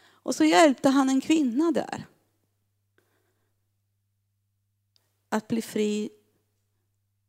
[0.04, 2.06] Och så hjälpte han en kvinna där
[5.28, 6.10] att bli fri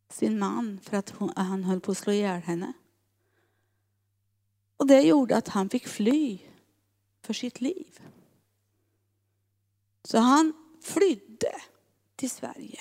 [0.10, 2.74] sin man för att hon, han höll på att slå ihjäl henne.
[4.78, 6.40] Och det gjorde att han fick fly
[7.22, 8.00] för sitt liv.
[10.04, 11.62] Så han flydde
[12.16, 12.80] till Sverige.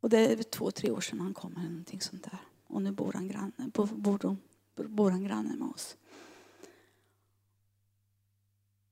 [0.00, 2.38] Och det är två, tre år sedan han kom eller någonting sånt där.
[2.66, 4.36] Och nu bor han granne, bor,
[4.88, 5.96] bor han granne med oss.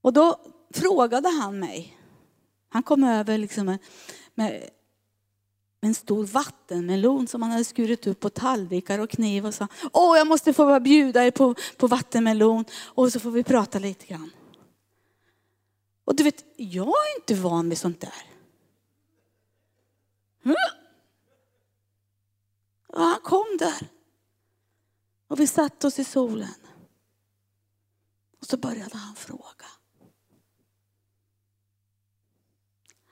[0.00, 1.98] Och då frågade han mig.
[2.68, 3.78] Han kom över liksom med,
[4.34, 4.70] med
[5.80, 10.18] en stor vattenmelon som han hade skurit upp på tallrikar och kniv och sa, åh
[10.18, 14.30] jag måste få bjuda er på, på vattenmelon och så får vi prata lite grann.
[16.04, 18.22] Och du vet, jag är inte van vid sånt där.
[20.44, 20.56] Mm.
[22.86, 23.88] Och han kom där.
[25.28, 26.54] Och vi satte oss i solen.
[28.40, 29.66] Och så började han fråga.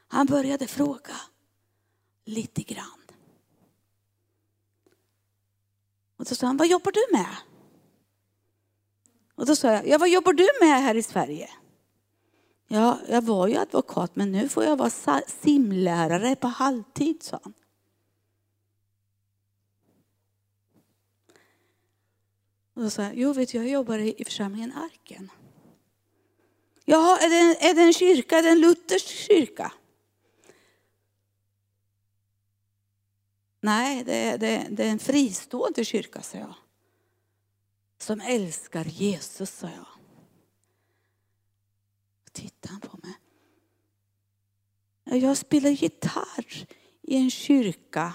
[0.06, 1.16] Han började fråga
[2.24, 3.00] lite grann.
[6.16, 7.36] Och då sa han, vad jobbar du med?
[9.34, 11.50] Och då sa jag, ja vad jobbar du med här i Sverige?
[12.74, 14.90] Ja, jag var ju advokat men nu får jag vara
[15.26, 17.54] simlärare på halvtid, sa han.
[22.74, 25.30] Och då sa jag, jo vet du, jag jobbar i församlingen Arken.
[26.84, 29.72] Jaha, är det, är det en kyrka, är det en luthersk kyrka?
[33.60, 36.54] Nej, det är, det, det är en fristående kyrka, sa jag.
[37.98, 39.86] Som älskar Jesus, sa jag.
[42.32, 43.14] Tittade han på mig.
[45.16, 46.66] Jag spelar gitarr
[47.02, 48.14] i en kyrka,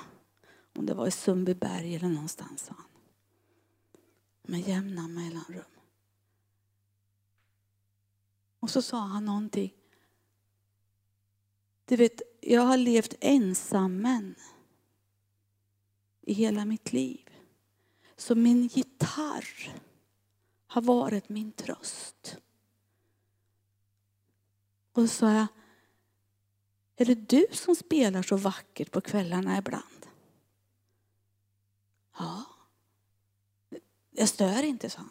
[0.75, 2.85] om det var i Sundbyberg eller någonstans, sa han.
[4.41, 5.65] Med jämna mellanrum.
[8.59, 9.73] Och så sa han någonting.
[11.85, 14.35] Du vet, jag har levt ensammen
[16.21, 17.29] i hela mitt liv.
[18.15, 19.75] Så min gitarr
[20.67, 22.37] har varit min tröst.
[24.91, 25.47] Och så sa jag,
[26.97, 30.05] är det du som spelar så vackert på kvällarna ibland?
[32.17, 32.43] Ja.
[34.11, 35.09] Jag stör inte, sa han.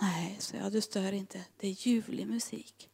[0.00, 1.44] Nej, så jag, du stör inte.
[1.56, 2.90] Det är ljuvlig musik.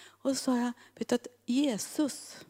[0.00, 2.44] Och så sa jag, vet du att Jesus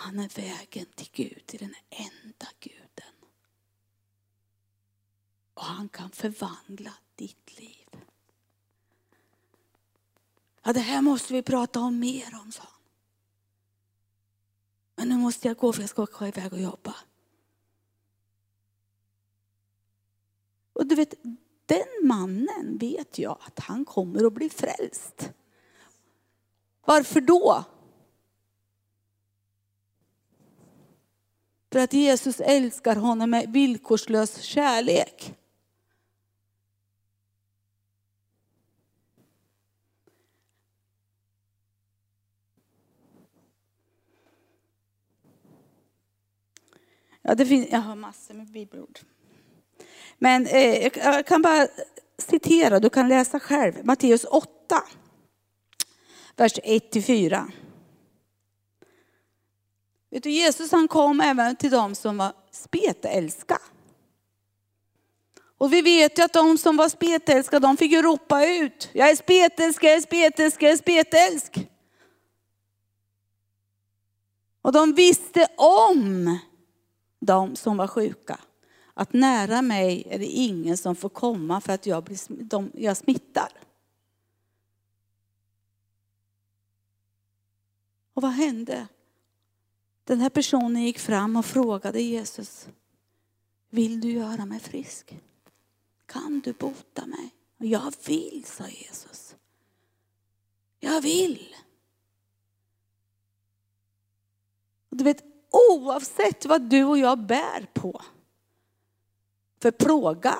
[0.00, 2.87] Han är vägen till Gud, till den enda Gud.
[5.58, 7.86] Och han kan förvandla ditt liv.
[10.62, 12.80] Ja, det här måste vi prata om mer om, sa han.
[14.96, 16.96] Men nu måste jag gå för jag ska åka iväg och jobba.
[20.72, 21.14] Och du vet,
[21.66, 25.30] den mannen vet jag att han kommer att bli frälst.
[26.84, 27.64] Varför då?
[31.72, 35.34] För att Jesus älskar honom med villkorslös kärlek.
[47.28, 48.98] Ja, det finns, jag har massor med bibelord.
[50.18, 51.68] Men eh, jag kan bara
[52.18, 53.74] citera, du kan läsa själv.
[53.84, 54.48] Matteus 8,
[56.36, 57.50] vers 1-4.
[60.10, 63.58] Vet du, Jesus han kom även till dem som var spetälska.
[65.58, 69.10] Och vi vet ju att de som var spetälska, de fick ju ropa ut, jag
[69.10, 71.68] är spetälsk, jag är spetälsk, jag är spetälsk.
[74.62, 76.38] Och de visste om
[77.18, 78.40] de som var sjuka.
[78.94, 82.96] Att nära mig är det ingen som får komma för att jag, blir, de, jag
[82.96, 83.52] smittar.
[88.14, 88.88] Och vad hände?
[90.04, 92.68] Den här personen gick fram och frågade Jesus,
[93.70, 95.18] vill du göra mig frisk?
[96.06, 97.30] Kan du bota mig?
[97.58, 99.36] Och jag vill, sa Jesus.
[100.80, 101.54] Jag vill.
[104.98, 108.02] du vet, oavsett vad du och jag bär på
[109.62, 110.38] för plåga,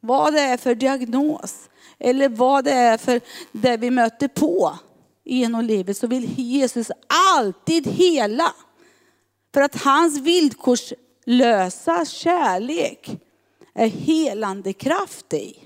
[0.00, 3.20] vad det är för diagnos eller vad det är för
[3.52, 4.78] det vi möter på
[5.24, 6.90] genom livet så vill Jesus
[7.36, 8.54] alltid hela.
[9.54, 13.20] För att hans villkorslösa kärlek
[13.74, 15.58] är helande kraft i.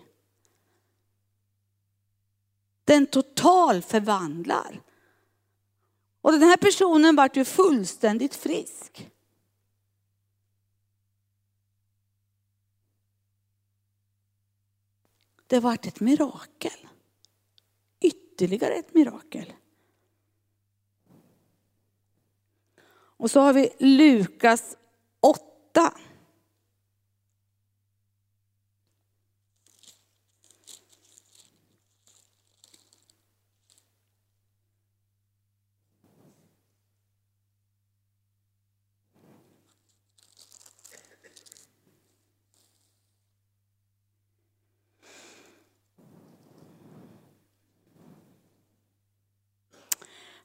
[2.84, 4.80] Den total förvandlar.
[6.20, 9.10] Och den här personen vart ju fullständigt frisk.
[15.46, 16.88] Det vart ett mirakel.
[18.00, 19.52] Ytterligare ett mirakel.
[23.18, 24.76] Och så har vi Lukas
[25.20, 25.92] 8.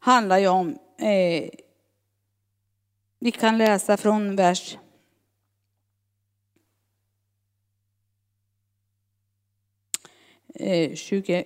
[0.03, 1.49] Handlar ju om eh,
[3.19, 4.77] vi kan läsa från vers
[10.55, 11.45] eh, 27.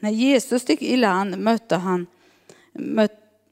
[0.00, 2.06] När Jesus gick i land mötte han,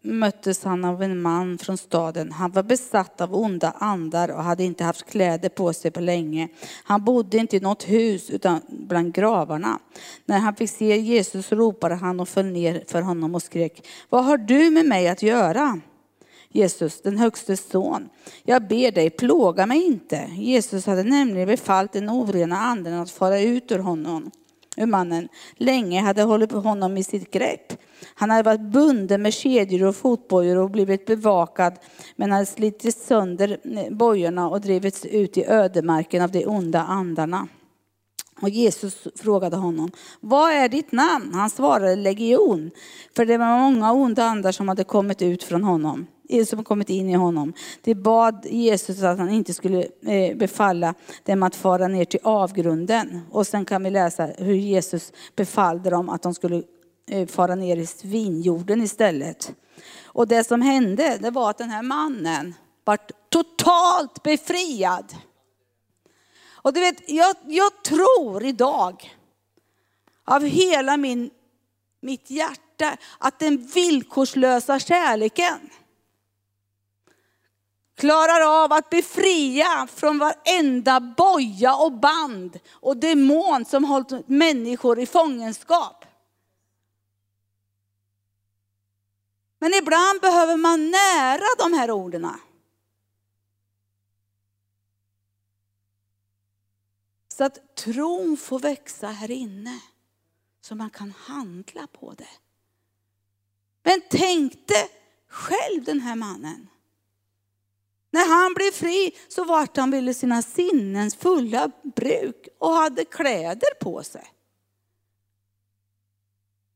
[0.03, 2.32] möttes han av en man från staden.
[2.32, 6.49] Han var besatt av onda andar och hade inte haft kläder på sig på länge.
[6.84, 9.78] Han bodde inte i något hus utan bland gravarna.
[10.26, 14.24] När han fick se Jesus ropade han och föll ner för honom och skrek, vad
[14.24, 15.80] har du med mig att göra?
[16.51, 18.09] Jesus, den högstes son.
[18.44, 20.30] Jag ber dig, plåga mig inte.
[20.36, 24.30] Jesus hade nämligen befallt den orena anden att fara ut ur honom,
[24.79, 25.29] ur mannen.
[25.57, 27.72] Länge hade hållit honom i sitt grepp.
[28.14, 31.79] Han hade varit bunden med kedjor och fotbojor och blivit bevakad,
[32.16, 33.59] men hade slitit sönder
[33.91, 37.49] bojorna och drivits ut i ödemarken av de onda andarna.
[38.41, 41.34] Och Jesus frågade honom, vad är ditt namn?
[41.34, 42.70] Han svarade legion,
[43.16, 46.91] för det var många onda andar som hade kommit ut från honom eh, som kommit
[46.91, 47.53] in i honom.
[47.82, 53.20] Det bad Jesus att han inte skulle eh, befalla dem att fara ner till avgrunden.
[53.30, 56.62] Och sen kan vi läsa hur Jesus befallde dem att de skulle
[57.11, 59.53] eh, fara ner i svinjorden istället.
[60.05, 65.14] Och det som hände, det var att den här mannen var totalt befriad.
[66.69, 69.16] Och du vet, jag, jag tror idag
[70.25, 71.31] av hela min,
[72.01, 75.71] mitt hjärta att den villkorslösa kärleken
[77.97, 85.07] klarar av att befria från varenda boja och band och demon som hållit människor i
[85.07, 86.05] fångenskap.
[89.59, 92.29] Men ibland behöver man nära de här orden.
[97.39, 99.80] Så att tron får växa här inne.
[100.61, 102.28] Så man kan handla på det.
[103.82, 104.74] Men tänkte
[105.28, 106.68] själv den här mannen.
[108.11, 113.74] När han blev fri så vart han vid sina sinnens fulla bruk och hade kläder
[113.80, 114.34] på sig.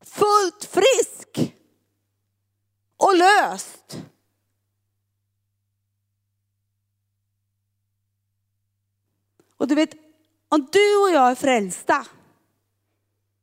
[0.00, 1.54] Fullt frisk
[2.96, 4.02] och löst.
[9.56, 10.01] Och du vet,
[10.52, 12.06] om du och jag är frälsta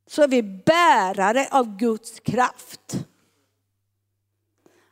[0.08, 3.06] så är vi bärare av Guds kraft.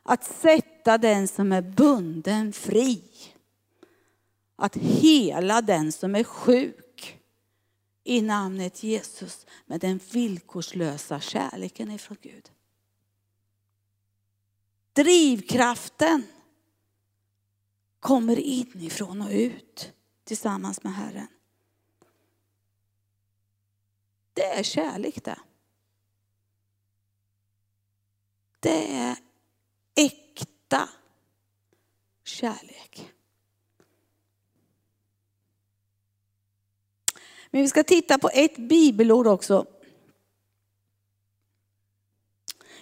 [0.02, 3.02] Att sätta den som är bunden fri.
[4.56, 7.20] Att hela den som är sjuk
[8.04, 12.50] i namnet Jesus med den villkorslösa kärleken ifrån Gud.
[14.92, 16.22] Drivkraften
[18.00, 19.92] kommer inifrån och ut
[20.24, 21.28] tillsammans med Herren.
[24.38, 25.38] Det är kärlek det.
[28.60, 29.16] Det är
[29.94, 30.88] äkta
[32.24, 33.12] kärlek.
[37.50, 39.66] Men vi ska titta på ett bibelord också.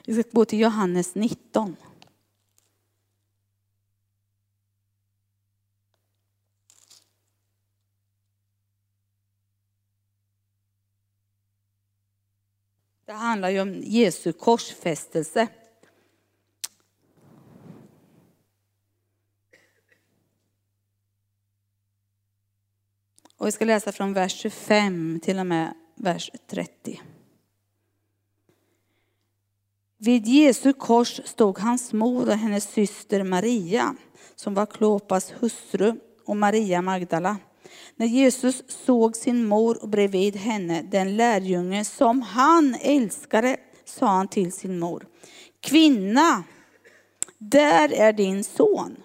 [0.05, 1.77] Vi ska gå till Johannes 19.
[13.07, 15.49] Det handlar ju om Jesu korsfästelse.
[23.37, 27.01] Och vi ska läsa från vers 25 till och med vers 30.
[29.97, 33.97] Vid Jesu kors stod hans mor och hennes syster Maria,
[34.35, 37.37] som var Klopas hustru, och Maria Magdala.
[37.97, 44.53] När Jesus såg sin mor bredvid henne, den lärjunge som han älskade, sa han till
[44.53, 45.07] sin mor,
[45.61, 46.45] Kvinna,
[47.39, 48.97] där är din son.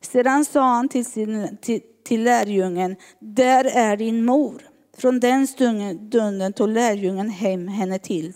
[0.00, 4.62] Sedan sa han till, sin, till, till lärjungen, där är din mor.
[4.96, 8.32] Från den stunden tog lärjungen hem henne till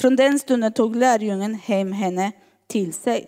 [0.00, 2.32] Från den stunden tog lärjungen hem henne
[2.66, 3.26] till sig.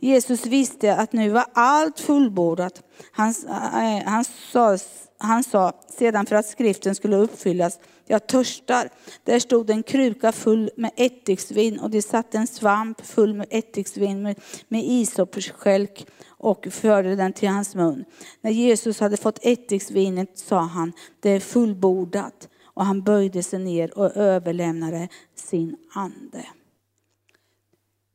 [0.00, 2.82] Jesus visste att nu var allt fullbordat.
[3.12, 4.78] Han, eh, han, sa,
[5.18, 8.88] han sa sedan för att skriften skulle uppfyllas, jag törstar.
[9.24, 14.22] Där stod en kruka full med ättiksvin och det satt en svamp full med ättiksvin
[14.22, 18.04] med, med isopskälk och förde den till hans mun.
[18.40, 22.48] När Jesus hade fått ättiksvinet sa han, det är fullbordat.
[22.64, 26.44] Och han böjde sig ner och överlämnade sin ande.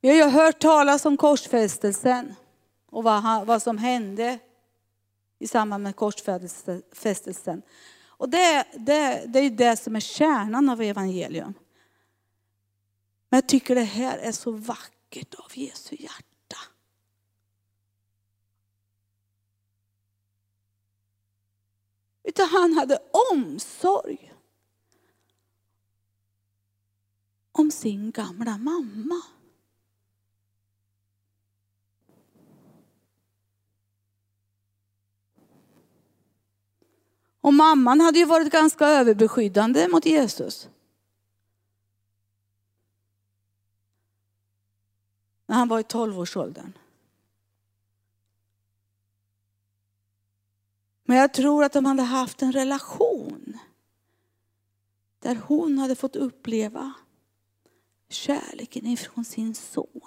[0.06, 2.36] Vi har ju hört talas om korsfästelsen
[2.90, 4.40] och vad, vad som hände
[5.40, 7.62] i samband med korsfästelsen.
[8.08, 11.54] Och det, det, det är det som är kärnan av evangelium.
[13.30, 16.58] Men jag tycker det här är så vackert av Jesu hjärta.
[22.24, 23.00] Utan han hade
[23.32, 24.34] omsorg
[27.52, 29.22] om sin gamla mamma.
[37.46, 40.70] Och mamman hade ju varit ganska överbeskyddande mot Jesus.
[45.46, 46.78] När han var i tolvårsåldern.
[51.04, 53.58] Men jag tror att de hade haft en relation
[55.20, 56.94] där hon hade fått uppleva
[58.10, 60.02] kärleken ifrån sin son.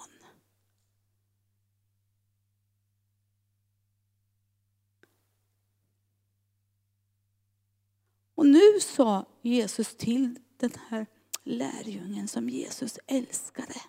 [8.38, 11.06] Och nu sa Jesus till den här
[11.44, 13.80] lärjungen som Jesus älskade.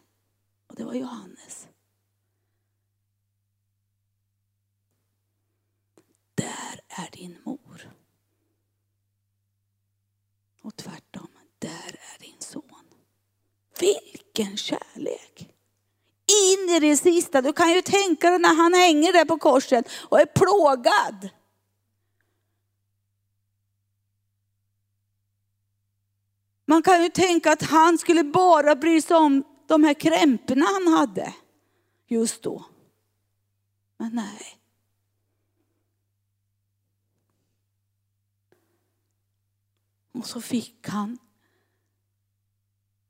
[0.68, 1.68] Och det var Johannes.
[6.36, 7.94] Där är din mor.
[10.62, 11.30] Och tvärtom,
[11.60, 12.64] där är din son.
[13.80, 15.56] Vilken kärlek!
[16.50, 17.42] In i det sista.
[17.42, 21.30] Du kan ju tänka dig när han hänger där på korset och är plågad.
[26.70, 30.94] Man kan ju tänka att han skulle bara bry sig om de här krämporna han
[30.94, 31.34] hade
[32.08, 32.66] just då.
[33.98, 34.60] Men nej.
[40.12, 41.18] Och så fick han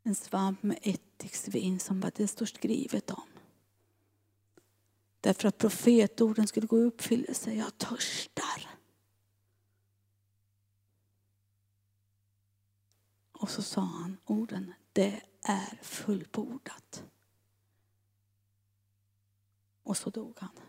[0.03, 3.28] en svamp med ättiksvin som det står skrivet om.
[5.22, 7.53] Därför att profetorden skulle gå i uppfyllelse.
[7.53, 8.79] Jag törstar.
[13.40, 17.04] Och så sa han orden, det är fullbordat.
[19.84, 20.60] Och så dog han.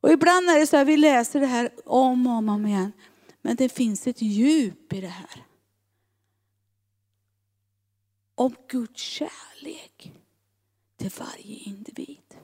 [0.00, 2.92] Och ibland är det så här, vi läser det här om och om igen.
[3.42, 5.46] Men det finns ett djup i det här.
[8.34, 10.12] Om Guds kärlek
[10.96, 12.34] till varje individ.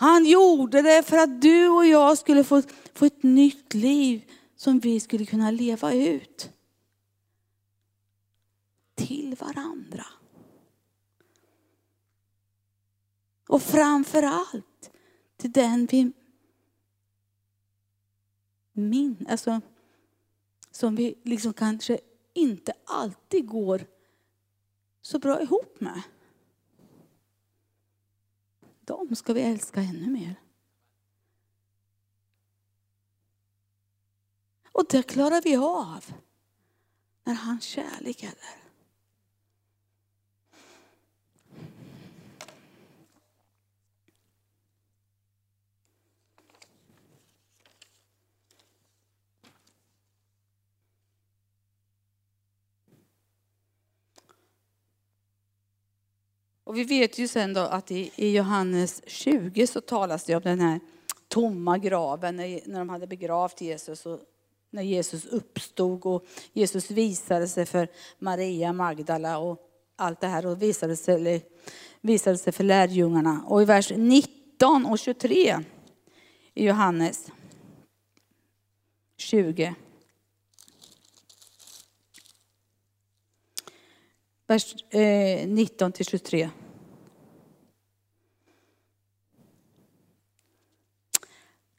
[0.00, 2.62] Han gjorde det för att du och jag skulle få,
[2.94, 6.50] få ett nytt liv som vi skulle kunna leva ut.
[8.94, 10.06] Till varandra.
[13.48, 14.90] Och framför allt
[15.36, 16.12] till den vi
[18.72, 19.60] min, alltså,
[20.70, 21.98] som vi liksom kanske
[22.34, 23.86] inte alltid går
[25.02, 26.02] så bra ihop med.
[28.88, 30.34] Dem ska vi älska ännu mer.
[34.72, 36.04] Och det klarar vi av
[37.24, 38.67] när hans kärlek är där.
[56.68, 60.42] Och vi vet ju sen då att i, i Johannes 20 så talas det om
[60.42, 60.80] den här
[61.28, 64.20] tomma graven när, när de hade begravt Jesus och
[64.70, 67.88] när Jesus uppstod och Jesus visade sig för
[68.18, 69.58] Maria Magdala och
[69.96, 71.44] allt det här och visade sig,
[72.00, 73.44] visade sig för lärjungarna.
[73.46, 75.58] Och i vers 19 och 23
[76.54, 77.30] i Johannes
[79.16, 79.74] 20
[84.48, 86.50] vers eh, 19 till 23.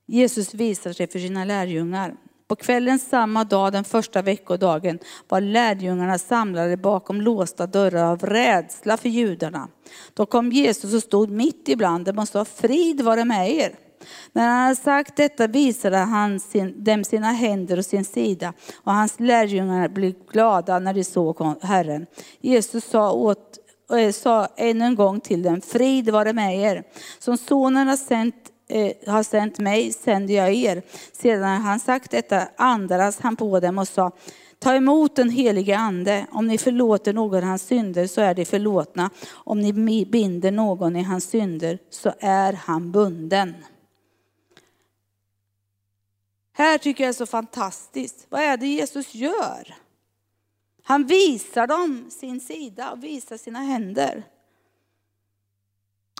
[0.05, 2.15] Jesus visar sig för sina lärjungar.
[2.47, 8.97] På kvällen samma dag, den första veckodagen, var lärjungarna samlade bakom låsta dörrar av rädsla
[8.97, 9.67] för judarna.
[10.13, 13.88] Då kom Jesus och stod mitt ibland dem och sa, frid vare med er.
[14.33, 18.53] När han hade sagt detta visade han sin, dem sina händer och sin sida
[18.83, 22.05] och hans lärjungar blev glada när de såg Herren.
[22.41, 23.57] Jesus sa, åt,
[23.93, 26.83] eh, sa ännu en gång till dem, frid vare med er.
[27.19, 28.35] Som sonen har sänt
[28.69, 30.81] eh, har sänt mig sänder jag er.
[31.13, 34.11] Sedan han sagt detta andades han på dem och sa,
[34.61, 36.25] Ta emot den helige ande.
[36.31, 39.09] Om ni förlåter någon hans synder så är de förlåtna.
[39.31, 43.53] Om ni binder någon i hans synder så är han bunden.
[46.59, 48.27] Här tycker jag är så fantastiskt.
[48.29, 49.75] Vad är det Jesus gör?
[50.83, 54.23] Han visar dem sin sida och visar sina händer.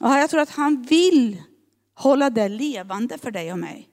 [0.02, 1.44] Och jag tror att han vill
[1.94, 3.90] hålla det levande för dig och mig.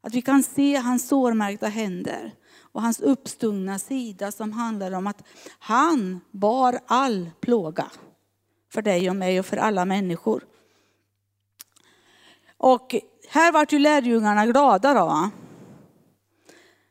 [0.00, 5.22] Att vi kan se hans sårmärkta händer och hans uppstungna sida som handlar om att
[5.58, 7.90] han bar all plåga
[8.72, 10.44] för dig och mig och för alla människor.
[12.56, 12.94] Och
[13.28, 15.30] här vart ju lärjungarna glada då.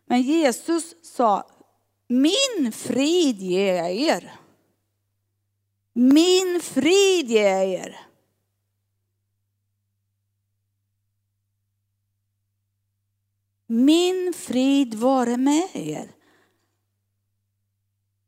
[0.06, 1.49] Men Jesus sa,
[2.08, 4.39] min frid ger jag er.
[5.93, 8.08] Min frid ger jag er.
[13.68, 16.12] Min frid vare med er.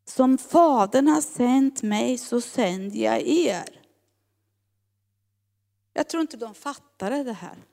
[0.05, 3.81] Som Fadern har sänt mig så sänder jag er.
[5.93, 7.63] Jag tror inte de fattade det här.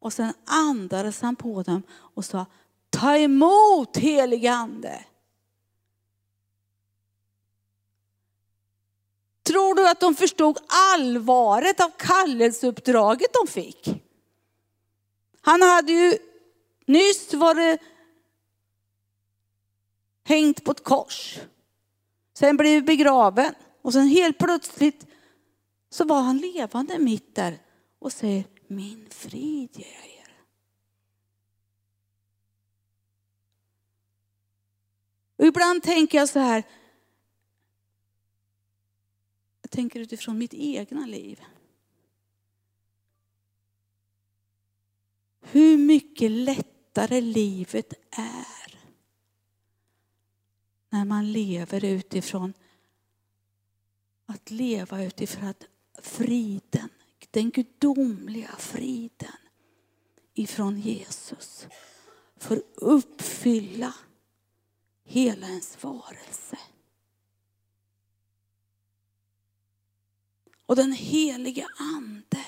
[0.00, 2.46] Och sen andades han på dem och sa,
[2.90, 5.04] ta emot helig ande.
[9.42, 13.88] Tror du att de förstod allvaret av kallelseuppdraget de fick?
[15.40, 16.18] Han hade ju
[16.86, 17.80] nyss varit
[20.24, 21.38] hängt på ett kors.
[22.34, 25.06] Sen blev begraven och sen helt plötsligt
[25.90, 27.58] så var han levande mitt där
[27.98, 30.44] och säger min frid ger jag er.
[35.36, 36.64] Och ibland tänker jag så här.
[39.62, 41.40] Jag tänker utifrån mitt egna liv.
[45.40, 48.80] Hur mycket lättare livet är
[50.88, 52.54] när man lever utifrån
[54.26, 55.64] att leva utifrån att
[56.02, 56.88] friden
[57.30, 59.36] den gudomliga friden
[60.34, 61.66] ifrån Jesus
[62.36, 63.94] får uppfylla
[65.04, 66.58] hela ens varelse.
[70.66, 72.44] Och den helige ande,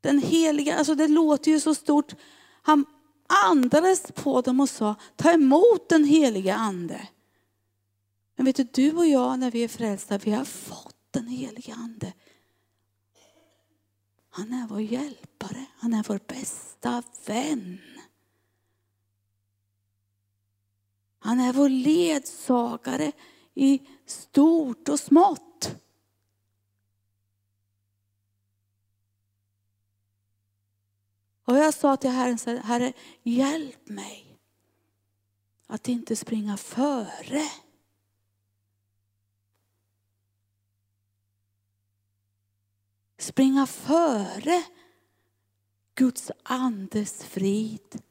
[0.00, 2.14] den heliga, alltså det låter ju så stort.
[2.62, 2.84] Han
[3.50, 7.08] andades på dem och sa, ta emot den heliga ande.
[8.36, 11.74] Men vet du, du och jag när vi är frälsta, vi har fått den heliga
[11.74, 12.12] ande.
[14.40, 17.80] Han är vår hjälpare, han är vår bästa vän.
[21.18, 23.12] Han är vår ledsagare
[23.54, 25.76] i stort och smått.
[31.44, 34.40] Och jag sa till Herren, Herre hjälp mig
[35.66, 37.50] att inte springa före.
[43.20, 44.64] Springa före
[45.94, 48.02] Guds andes frid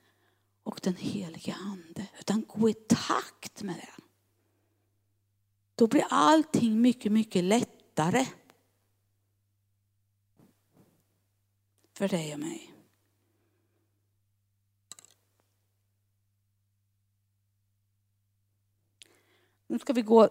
[0.64, 2.07] och den heliga ande.
[2.20, 4.03] Utan gå i takt med det.
[5.76, 8.26] Då blir allting mycket, mycket lättare.
[11.93, 12.74] För dig och mig.
[19.68, 20.30] Nu ska vi gå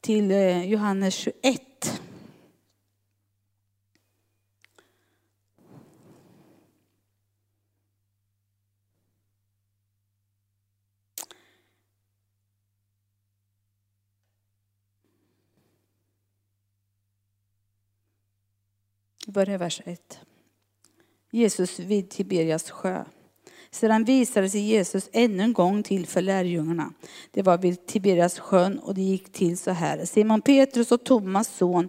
[0.00, 1.73] till eh, Johannes 21.
[19.34, 20.18] Börjar vers 1.
[21.30, 23.04] Jesus vid Tiberias sjö.
[23.70, 26.92] Sedan visade sig Jesus ännu en gång till för lärjungarna.
[27.30, 30.04] Det var vid Tiberias sjön och det gick till så här.
[30.04, 31.88] Simon Petrus och Thomas son,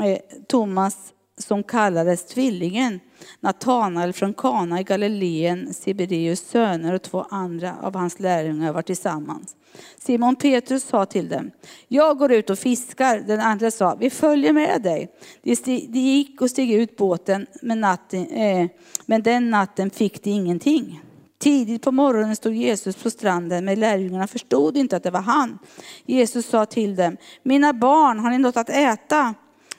[0.00, 0.18] eh,
[0.48, 0.96] Thomas
[1.38, 3.00] som kallades tvillingen,
[3.40, 9.56] Natanael från Kana i Galileen, Siberius söner och två andra av hans lärjungar var tillsammans.
[9.98, 11.50] Simon Petrus sa till dem,
[11.88, 13.20] jag går ut och fiskar.
[13.26, 15.08] Den andra sa, vi följer med dig.
[15.42, 18.68] De gick och steg ut båten, men, natten, eh,
[19.06, 21.00] men den natten fick de ingenting.
[21.38, 25.58] Tidigt på morgonen stod Jesus på stranden, men lärjungarna förstod inte att det var han.
[26.06, 29.34] Jesus sa till dem, mina barn, har ni något att äta?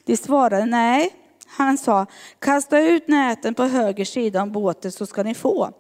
[0.06, 1.10] De svarade, nej.
[1.50, 2.06] Han sa,
[2.40, 5.72] kasta ut näten på höger sida om båten så ska ni få.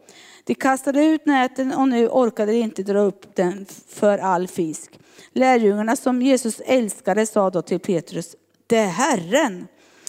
[0.44, 5.00] De kastade ut näten och nu orkade de inte dra upp den för all fisk.
[5.34, 8.36] Lärjungarna som Jesus älskade sa då till Petrus,
[8.68, 9.68] det är Herren.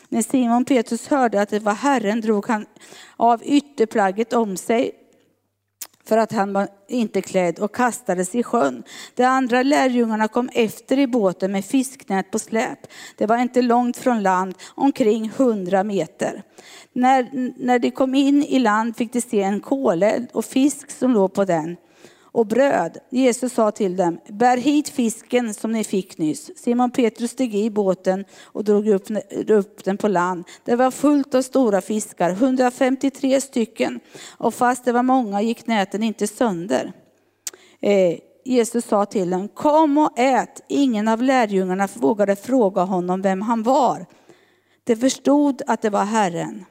[0.08, 2.66] När Simon Petrus hörde att det var Herren drog han
[3.16, 4.99] av ytterplagget om sig
[6.10, 8.82] för att han var inte klädd och kastades i sjön.
[9.14, 12.78] De andra lärjungarna kom efter i båten med fisknät på släp.
[13.16, 16.42] Det var inte långt från land, omkring hundra meter.
[16.92, 17.28] När,
[17.64, 21.34] när de kom in i land fick de se en koleld och fisk som låg
[21.34, 21.76] på den
[22.32, 22.98] och bröd.
[23.10, 26.50] Jesus sa till dem, bär hit fisken som ni fick nyss.
[26.56, 29.06] Simon Petrus steg i båten och drog upp,
[29.48, 30.44] upp den på land.
[30.64, 34.00] Det var fullt av stora fiskar, 153 stycken.
[34.38, 36.92] Och fast det var många gick näten inte sönder.
[37.80, 40.64] Eh, Jesus sa till dem, kom och ät.
[40.68, 44.06] Ingen av lärjungarna vågade fråga honom vem han var.
[44.84, 46.64] De förstod att det var Herren.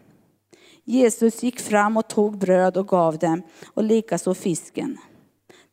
[0.83, 3.41] Jesus gick fram och tog bröd och gav dem
[3.73, 4.97] och likaså fisken.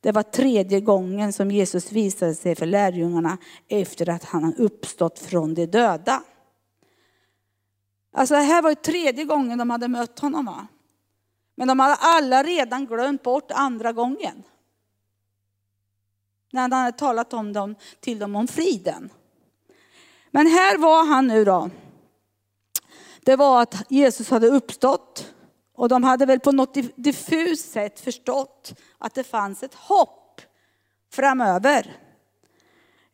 [0.07, 3.39] Det var tredje gången som Jesus visade sig för lärjungarna
[3.69, 6.23] efter att han uppstått från de döda.
[8.13, 10.45] Alltså det här var ju tredje gången de hade mött honom.
[10.45, 10.67] Va?
[11.55, 14.43] Men de hade alla redan glömt bort andra gången.
[16.53, 19.11] När han hade talat om dem, till dem om friden.
[20.31, 21.71] Men här var han nu då.
[23.21, 25.33] Det var att Jesus hade uppstått.
[25.75, 30.41] Och de hade väl på något diffust sätt förstått att det fanns ett hopp
[31.13, 31.97] framöver.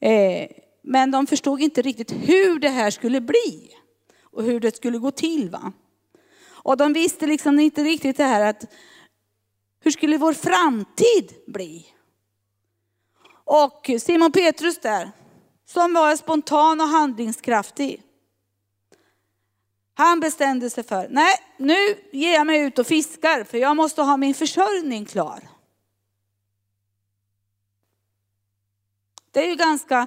[0.01, 0.49] Eh,
[0.83, 3.71] men de förstod inte riktigt hur det här skulle bli
[4.23, 5.51] och hur det skulle gå till.
[5.51, 5.73] Va?
[6.47, 8.65] Och de visste liksom inte riktigt det här att
[9.81, 11.87] hur skulle vår framtid bli?
[13.45, 15.11] Och Simon Petrus där,
[15.67, 18.03] som var spontan och handlingskraftig.
[19.95, 21.77] Han bestämde sig för, nej nu
[22.13, 25.52] ger jag mig ut och fiskar för jag måste ha min försörjning klar.
[29.33, 30.07] Det är ju ganska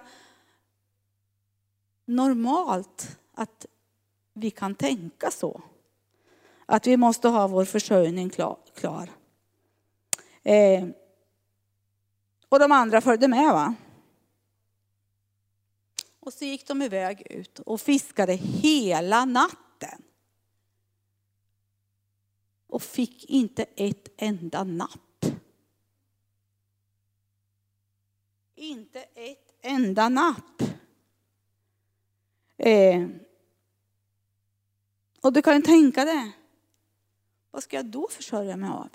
[2.06, 3.66] normalt att
[4.34, 5.62] vi kan tänka så.
[6.66, 8.30] Att vi måste ha vår försörjning
[8.76, 9.10] klar.
[10.44, 10.88] Eh,
[12.50, 13.54] och de andra följde med.
[13.54, 13.76] va?
[16.20, 20.02] Och så gick de iväg ut och fiskade hela natten.
[22.68, 25.05] Och fick inte ett enda napp.
[28.56, 30.62] Inte ett enda napp.
[32.58, 33.08] Eh.
[35.22, 36.38] Och du kan ju tänka dig,
[37.52, 38.90] vad ska jag då försörja mig av?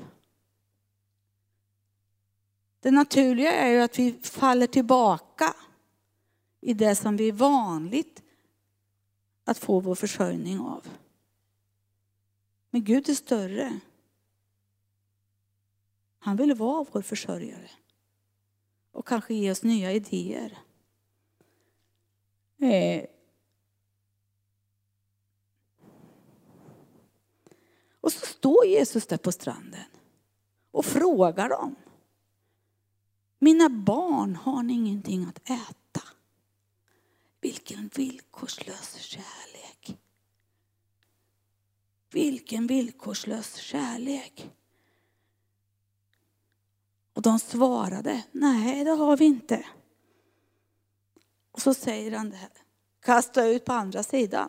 [2.81, 5.55] Det naturliga är ju att vi faller tillbaka
[6.61, 8.23] i det som vi är vanligt
[9.45, 10.89] att få vår försörjning av.
[12.71, 13.81] Men Gud är större.
[16.19, 17.71] Han vill vara vår försörjare
[18.93, 20.59] och kanske ge oss nya idéer.
[22.61, 23.07] Eh.
[28.01, 29.85] Och så står Jesus där på stranden
[30.71, 31.77] och frågar dem.
[33.39, 36.03] Mina barn, har ni ingenting att äta?
[37.41, 39.99] Vilken villkorslös kärlek.
[42.11, 44.51] Vilken villkorslös kärlek.
[47.15, 49.67] Och de svarade, nej det har vi inte.
[51.53, 52.51] Och så säger han det här,
[53.03, 54.49] kasta ut på andra sidan.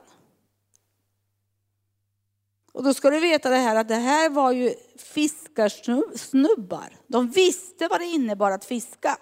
[2.72, 6.97] Och då ska du veta det här att det här var ju fiskarsnubbar.
[7.07, 9.18] De visste vad det innebar att fiska.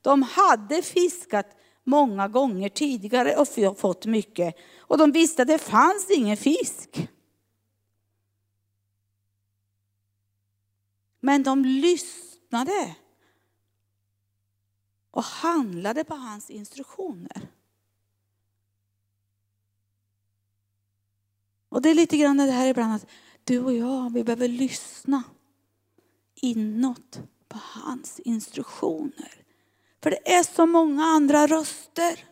[0.00, 1.46] De hade fiskat
[1.84, 4.54] många gånger tidigare och fått mycket.
[4.78, 7.08] Och de visste att det fanns ingen fisk.
[11.20, 12.96] Men de lyssnade Lyssnade.
[15.10, 17.48] och handlade på hans instruktioner.
[21.68, 23.06] Och det är lite grann det här ibland att
[23.44, 25.22] du och jag, vi behöver lyssna
[26.34, 29.44] inåt på hans instruktioner.
[30.02, 32.24] För det är så många andra röster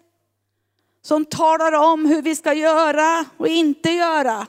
[1.03, 4.47] som talar om hur vi ska göra och inte göra.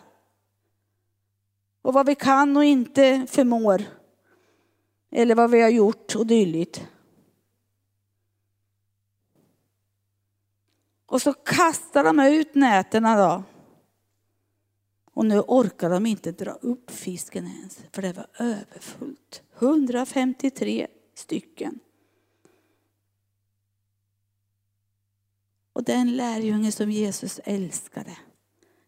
[1.82, 4.00] Och vad vi kan och inte förmår.
[5.12, 6.88] Eller vad vi har gjort och dylikt.
[11.05, 13.43] Och så kastar de ut nätena då.
[15.14, 19.43] Och nu orkar de inte dra upp fisken ens, för det var överfullt.
[19.59, 21.80] 153 stycken.
[25.74, 28.18] Och den lärjunge som Jesus älskade,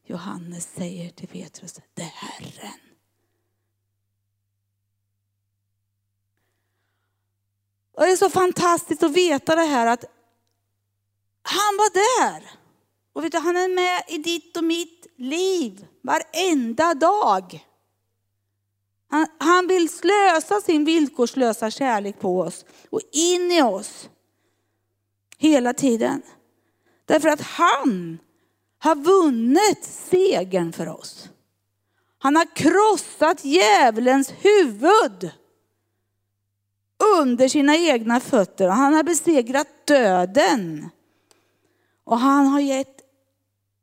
[0.05, 2.92] Johannes säger till Petrus, det är Herren.
[8.03, 10.05] Och det är så fantastiskt att veta det här att
[11.41, 12.51] han var där.
[13.13, 17.67] Och vet du, han är med i ditt och mitt liv varenda dag.
[19.09, 24.09] Han, han vill slösa sin villkorslösa kärlek på oss och in i oss
[25.37, 26.21] hela tiden.
[27.05, 28.19] Därför att han
[28.77, 31.29] har vunnit segern för oss.
[32.17, 35.31] Han har krossat djävulens huvud
[37.17, 38.67] under sina egna fötter.
[38.67, 40.89] och Han har besegrat döden.
[42.03, 43.03] Och han har gett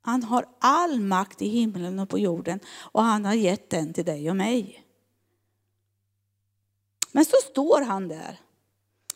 [0.02, 4.04] han har all makt i himlen och på jorden och han har gett den till
[4.04, 4.84] dig och mig.
[7.12, 8.40] Men så står han där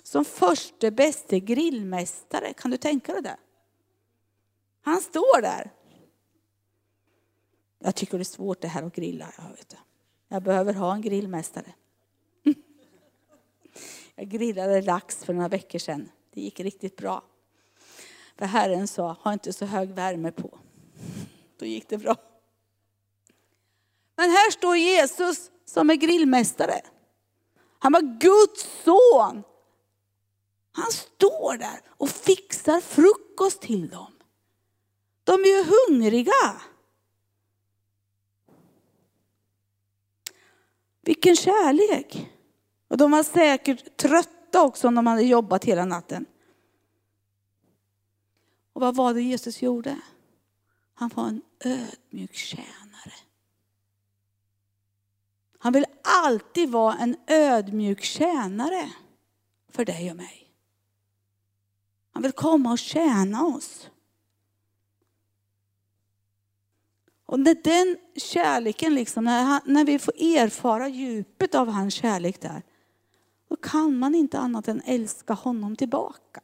[0.02, 2.52] som förste bäste grillmästare.
[2.52, 3.36] Kan du tänka dig det?
[4.82, 5.72] Han står där.
[7.78, 9.32] Jag tycker det är svårt det här att grilla.
[9.38, 9.76] Jag, vet
[10.28, 11.74] jag behöver ha en grillmästare.
[14.16, 16.10] Jag grillade lax för några veckor sedan.
[16.30, 17.22] Det gick riktigt bra.
[18.36, 20.58] För Herren sa, ha inte så hög värme på.
[21.58, 22.16] Då gick det bra.
[24.16, 26.80] Men här står Jesus som är grillmästare.
[27.78, 29.42] Han var Guds son.
[30.72, 34.12] Han står där och fixar frukost till dem.
[35.24, 36.62] De är ju hungriga.
[41.00, 42.33] Vilken kärlek.
[42.94, 46.26] Och de var säkert trötta också om de hade jobbat hela natten.
[48.72, 50.00] Och vad var det Jesus gjorde?
[50.94, 53.12] Han var en ödmjuk tjänare.
[55.58, 58.90] Han vill alltid vara en ödmjuk tjänare
[59.68, 60.50] för dig och mig.
[62.12, 63.90] Han vill komma och tjäna oss.
[67.26, 72.40] Och när den kärleken, liksom, när, han, när vi får erfara djupet av hans kärlek
[72.40, 72.62] där,
[73.48, 76.40] då kan man inte annat än älska honom tillbaka.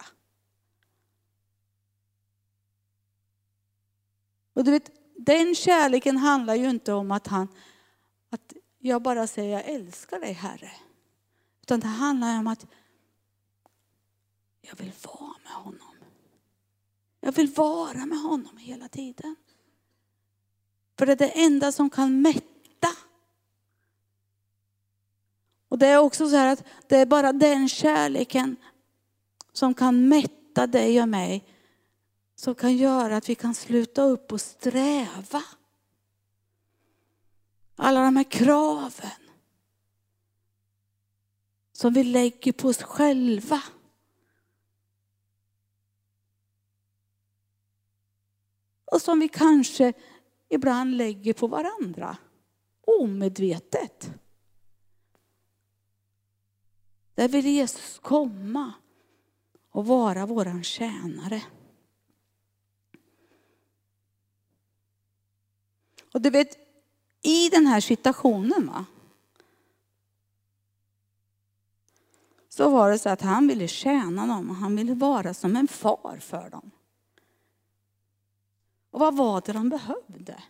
[4.53, 7.49] Och du vet, den kärleken handlar ju inte om att, han,
[8.31, 10.73] att jag bara säger jag älskar dig Herre.
[11.63, 12.67] Utan det handlar om att
[14.61, 15.95] jag vill vara med honom.
[17.21, 19.37] Jag vill vara med honom hela tiden.
[20.99, 22.50] För det är det enda som kan mätta
[25.71, 28.57] Och det är också så här att det är bara den kärleken
[29.53, 31.45] som kan mätta dig och mig,
[32.35, 35.43] som kan göra att vi kan sluta upp och sträva.
[37.77, 39.21] Alla de här kraven
[41.73, 43.63] som vi lägger på oss själva.
[48.85, 49.93] Och som vi kanske
[50.49, 52.17] ibland lägger på varandra,
[52.87, 54.11] omedvetet.
[57.21, 58.73] Där vill Jesus komma
[59.71, 61.43] och vara våran tjänare.
[66.13, 66.59] Och du vet,
[67.23, 68.85] i den här situationen va,
[72.49, 75.69] så var det så att han ville tjäna dem och han ville vara som en
[75.69, 76.71] far för dem.
[78.91, 80.43] Och vad var det de behövde?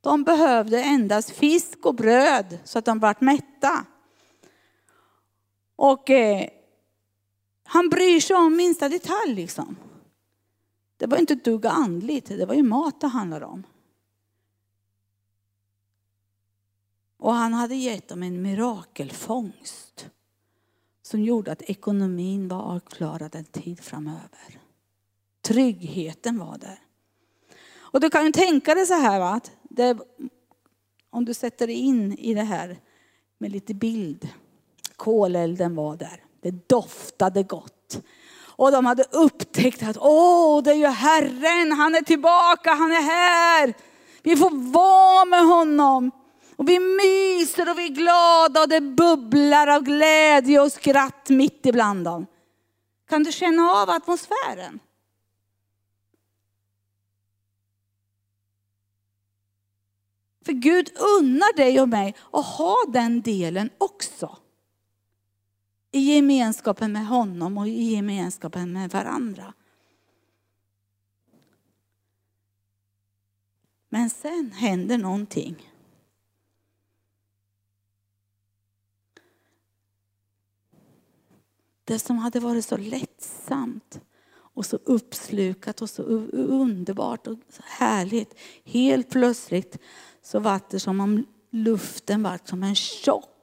[0.00, 3.86] De behövde endast fisk och bröd så att de vart mätta.
[5.80, 6.48] Och eh,
[7.64, 9.76] han bryr sig om minsta detalj liksom.
[10.96, 13.66] Det var inte ett dugg andligt, det var ju mat det handlade om.
[17.16, 20.10] Och han hade gett dem en mirakelfångst
[21.02, 24.60] som gjorde att ekonomin var avklarad en tid framöver.
[25.40, 26.78] Tryggheten var där.
[27.72, 29.30] Och du kan ju tänka dig så här, va?
[29.30, 29.98] att det,
[31.10, 32.80] om du sätter dig in i det här
[33.38, 34.28] med lite bild.
[35.00, 36.24] Kolelden var där.
[36.42, 38.02] Det doftade gott.
[38.46, 43.02] Och de hade upptäckt att åh, det är ju Herren, han är tillbaka, han är
[43.02, 43.74] här.
[44.22, 46.10] Vi får vara med honom.
[46.56, 51.66] Och vi myser och vi är glada och det bubblar av glädje och skratt mitt
[51.66, 52.26] ibland dem.
[53.08, 54.80] Kan du känna av atmosfären?
[60.44, 64.36] För Gud unnar dig och mig att ha den delen också.
[65.92, 69.54] I gemenskapen med honom och i gemenskapen med varandra.
[73.88, 75.72] Men sen händer någonting.
[81.84, 84.00] Det som hade varit så lättsamt
[84.32, 88.38] och så uppslukat och så underbart och så härligt.
[88.64, 89.78] Helt plötsligt
[90.22, 93.39] så var det som om luften var som en tjock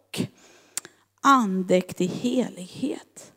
[1.29, 3.33] Andäkt i helighet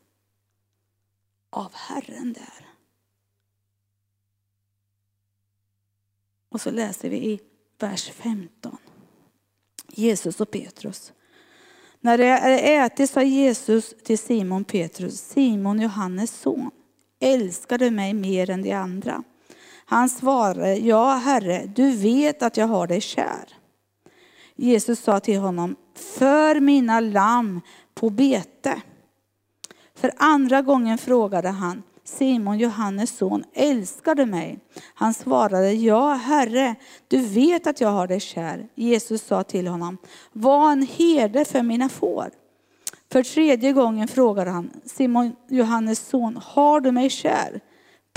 [1.51, 2.67] av Herren där.
[6.49, 7.41] Och så läser vi i
[7.79, 8.77] vers 15.
[9.89, 11.13] Jesus och Petrus.
[12.01, 16.71] När det är ätit sa Jesus till Simon Petrus, Simon Johannes son,
[17.21, 19.25] älskar du mig mer än de andra?
[19.85, 23.60] Han svarade, ja Herre, du vet att jag har dig kär.
[24.61, 27.61] Jesus sa till honom, för mina lamm
[27.95, 28.83] på bete.
[29.95, 34.59] För andra gången frågade han, Simon, Johannes son, älskar du mig?
[34.95, 36.75] Han svarade, ja Herre,
[37.09, 38.69] du vet att jag har dig kär.
[38.75, 39.99] Jesus sa till honom,
[40.33, 42.31] var en herde för mina får.
[43.13, 47.61] För tredje gången frågade han, Simon, Johannes son, har du mig kär?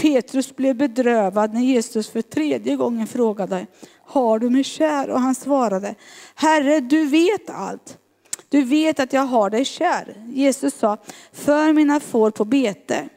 [0.04, 3.68] Petrus blev bedrövad när Jesus för tredje gången frågade,
[4.06, 5.10] har du mig kär?
[5.10, 5.96] Och han svarade,
[6.36, 7.98] Herre, du vet allt.
[8.50, 10.24] Du vet att jag har dig kär.
[10.28, 10.98] Jesus sa,
[11.32, 13.10] för mina får på bete.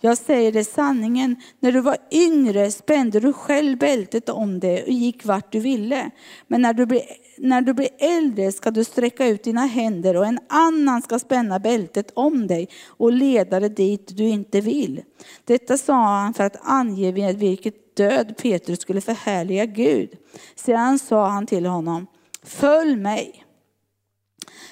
[0.00, 4.88] Jag säger dig sanningen, när du var yngre spände du själv bältet om dig och
[4.88, 6.10] gick vart du ville.
[6.46, 7.02] Men när du, blir,
[7.38, 11.58] när du blir äldre ska du sträcka ut dina händer och en annan ska spänna
[11.58, 15.02] bältet om dig och leda dig dit du inte vill.
[15.44, 20.10] Detta sa han för att ange vid vilket död Petrus skulle förhärliga Gud.
[20.54, 22.06] Sedan sa han till honom,
[22.42, 23.44] följ mig.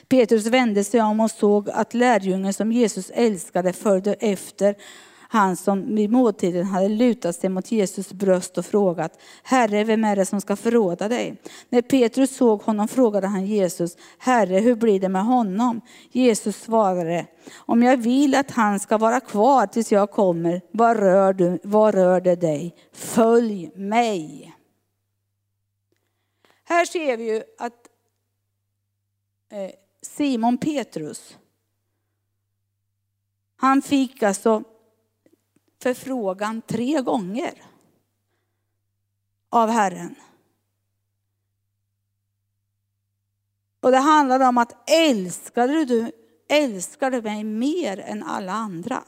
[0.08, 4.74] Petrus vände sig om och såg att lärjungen som Jesus älskade följde efter
[5.28, 10.16] han som vid måltiden hade lutat sig mot Jesus bröst och frågat, Herre, vem är
[10.16, 11.36] det som ska förråda dig?
[11.68, 15.80] När Petrus såg honom frågade han Jesus, Herre, hur blir det med honom?
[16.10, 21.32] Jesus svarade, om jag vill att han ska vara kvar tills jag kommer, vad rör,
[21.32, 22.74] du, vad rör det dig?
[22.92, 24.52] Följ mig.
[26.64, 27.88] Här ser vi ju att
[29.52, 29.70] eh,
[30.02, 31.38] Simon Petrus,
[33.56, 34.64] han fick alltså
[35.78, 37.62] förfrågan tre gånger
[39.48, 40.14] av Herren.
[43.80, 46.12] Och det handlar om att älskar du,
[46.48, 49.04] älskar du mig mer än alla andra?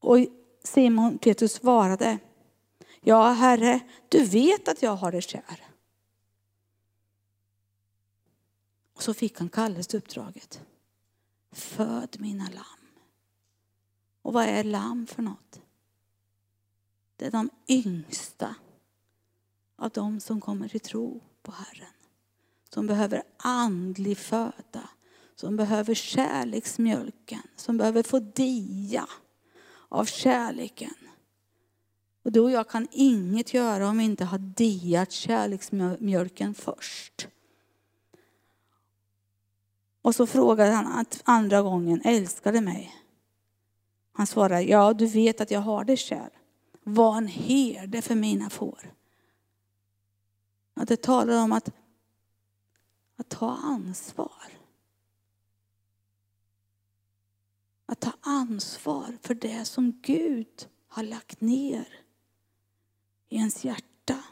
[0.00, 0.18] Och
[0.64, 2.18] Simon Petrus svarade,
[3.00, 5.66] ja Herre, du vet att jag har dig kär.
[8.94, 10.62] Och så fick han kallelseuppdraget.
[11.54, 13.00] Föd mina lamm.
[14.22, 15.60] Och vad är lamm för något?
[17.16, 18.54] Det är de yngsta
[19.76, 21.92] av de som kommer till tro på Herren.
[22.68, 24.88] Som behöver andlig föda,
[25.34, 29.08] som behöver kärleksmjölken, som behöver få dia
[29.88, 30.94] av kärleken.
[32.22, 37.28] Och du och jag kan inget göra om vi inte har diat kärleksmjölken först.
[40.04, 42.94] Och så frågade han andra gången, älskar du mig?
[44.12, 46.30] Han svarade, ja du vet att jag har dig kär.
[46.82, 48.94] Var en herde för mina får.
[50.74, 51.70] Att det talar om att,
[53.16, 54.52] att ta ansvar.
[57.86, 61.88] Att ta ansvar för det som Gud har lagt ner
[63.28, 64.24] i ens hjärta.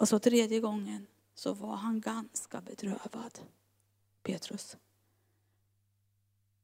[0.00, 3.38] Och så tredje gången så var han ganska bedrövad,
[4.22, 4.76] Petrus.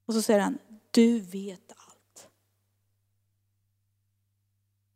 [0.07, 0.59] Och så säger han,
[0.91, 2.29] du vet allt.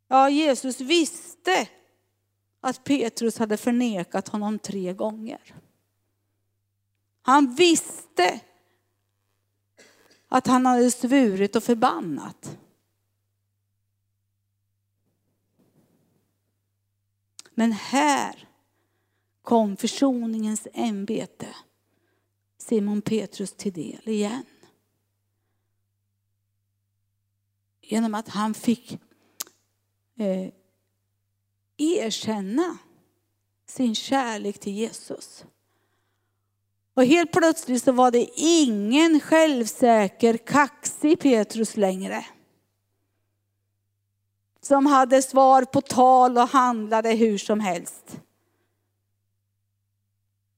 [0.08, 1.68] Ja, Jesus visste
[2.60, 5.54] att Petrus hade förnekat honom tre gånger.
[7.22, 8.40] Han visste
[10.28, 12.58] att han hade svurit och förbannat.
[17.60, 18.48] Men här
[19.42, 21.48] kom försoningens ämbete
[22.58, 24.44] Simon Petrus till del igen.
[27.80, 28.92] Genom att han fick
[30.16, 30.52] eh,
[31.76, 32.78] erkänna
[33.66, 35.44] sin kärlek till Jesus.
[36.94, 42.26] Och helt plötsligt så var det ingen självsäker, kaxig Petrus längre.
[44.60, 48.20] Som hade svar på tal och handlade hur som helst.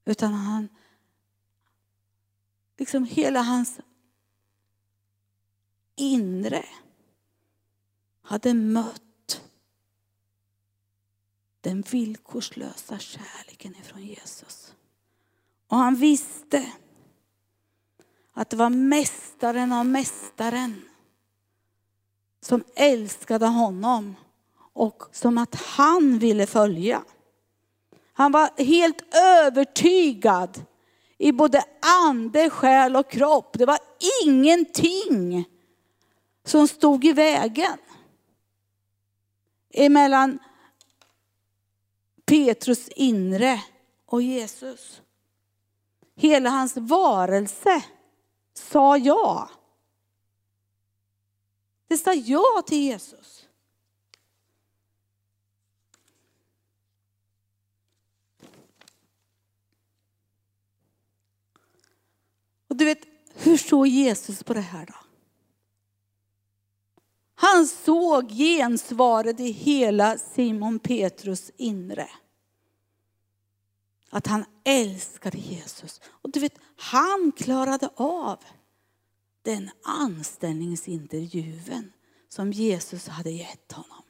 [0.05, 0.69] Utan han,
[2.79, 3.81] liksom hela hans
[5.97, 6.65] inre
[8.23, 9.43] hade mött
[11.61, 14.75] den villkorslösa kärleken ifrån Jesus.
[15.67, 16.73] Och han visste
[18.33, 20.83] att det var mästaren av mästaren
[22.43, 24.17] som älskade honom
[24.73, 27.05] och som att han ville följa.
[28.13, 30.65] Han var helt övertygad
[31.19, 31.65] i både
[32.07, 33.59] ande, själ och kropp.
[33.59, 33.79] Det var
[34.25, 35.45] ingenting
[36.45, 37.79] som stod i vägen
[39.73, 40.39] emellan
[42.25, 43.63] Petrus inre
[44.07, 45.03] och Jesus.
[46.17, 47.85] Hela hans varelse
[48.55, 49.51] sa ja.
[51.93, 53.47] Det sa ja till Jesus.
[62.69, 62.99] Och du vet,
[63.35, 64.95] hur såg Jesus på det här då?
[67.35, 72.09] Han såg gensvaret i hela Simon Petrus inre.
[74.11, 76.01] Att han älskade Jesus.
[76.05, 78.39] Och du vet, han klarade av
[79.43, 81.93] den anställningsintervjun
[82.29, 84.03] som Jesus hade gett honom.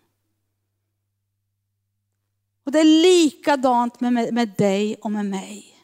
[2.64, 5.78] Och det är likadant med, med dig och med mig.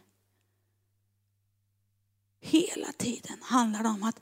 [2.40, 4.20] Hela tiden handlar det om att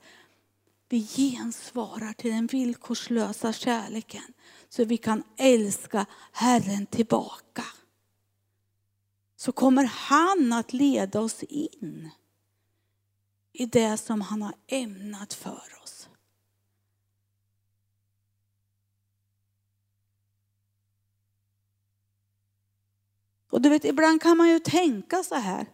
[0.89, 4.33] vi gensvarar till den villkorslösa kärleken
[4.69, 7.63] så vi kan älska Herren tillbaka.
[9.35, 12.09] Så kommer han att leda oss in
[13.59, 16.09] i det som han har ämnat för oss.
[23.49, 25.67] Och du vet, ibland kan man ju tänka så här.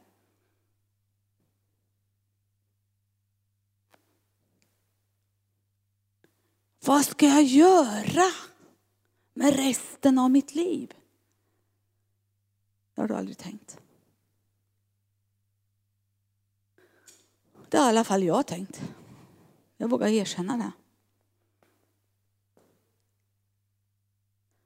[6.86, 8.32] Vad ska jag göra
[9.34, 10.94] med resten av mitt liv?
[12.96, 13.83] Det har du aldrig tänkt.
[17.74, 18.82] Det har i alla fall jag tänkt.
[19.78, 20.72] Jag vågar erkänna det.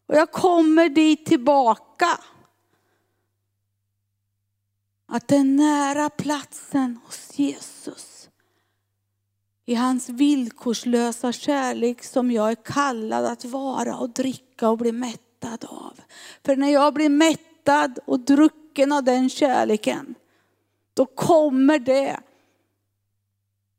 [0.07, 2.19] Och jag kommer dit tillbaka.
[5.05, 8.29] Att den nära platsen hos Jesus
[9.65, 15.65] i hans villkorslösa kärlek som jag är kallad att vara och dricka och bli mättad
[15.69, 15.99] av.
[16.45, 20.15] För när jag blir mättad och drucken av den kärleken,
[20.93, 22.19] då kommer det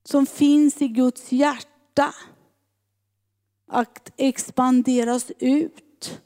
[0.09, 2.15] som finns i Guds hjärta
[3.67, 6.21] att expanderas ut.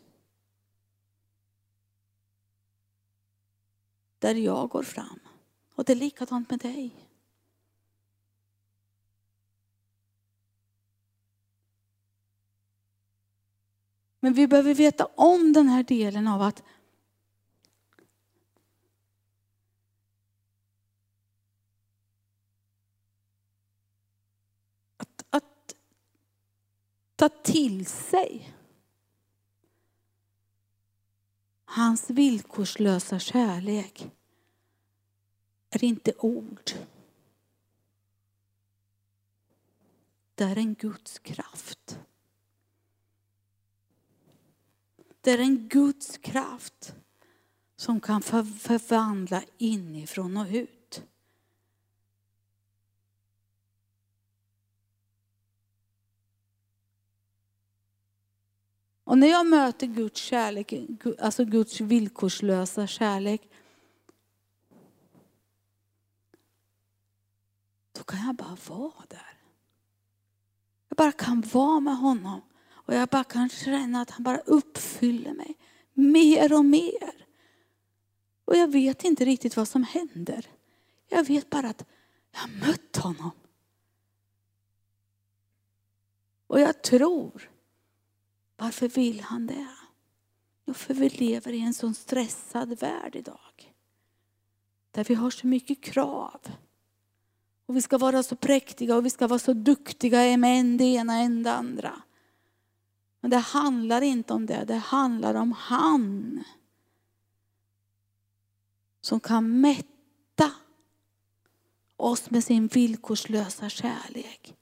[4.19, 5.21] där jag går fram.
[5.75, 7.09] Och det är likadant med dig.
[14.21, 16.63] Men vi behöver veta om den här delen av att
[25.33, 25.77] att
[27.23, 28.55] ta till sig
[31.65, 34.11] hans villkorslösa kärlek
[35.71, 36.71] är inte ord.
[40.35, 41.99] Det är en Guds kraft.
[45.21, 46.95] Det är en Guds kraft
[47.77, 50.82] som kan förvandla inifrån och ut.
[59.13, 60.75] Och när jag möter Guds kärlek,
[61.19, 63.51] alltså Guds villkorslösa kärlek,
[67.93, 69.37] då kan jag bara vara där.
[70.89, 72.41] Jag bara kan vara med honom.
[72.71, 75.59] Och jag bara kan känna att han bara uppfyller mig
[75.93, 77.27] mer och mer.
[78.45, 80.47] Och jag vet inte riktigt vad som händer.
[81.09, 81.85] Jag vet bara att
[82.31, 83.31] jag har mött honom.
[86.47, 87.52] Och jag tror,
[88.63, 89.67] varför vill han det?
[90.65, 93.75] Jo, för vi lever i en sån stressad värld idag.
[94.91, 96.41] Där vi har så mycket krav.
[97.67, 100.85] Och vi ska vara så präktiga och vi ska vara så duktiga med en det
[100.85, 102.03] ena än det andra.
[103.21, 106.45] Men det handlar inte om det, det handlar om han.
[109.01, 110.53] Som kan mätta
[111.97, 114.57] oss med sin villkorslösa kärlek.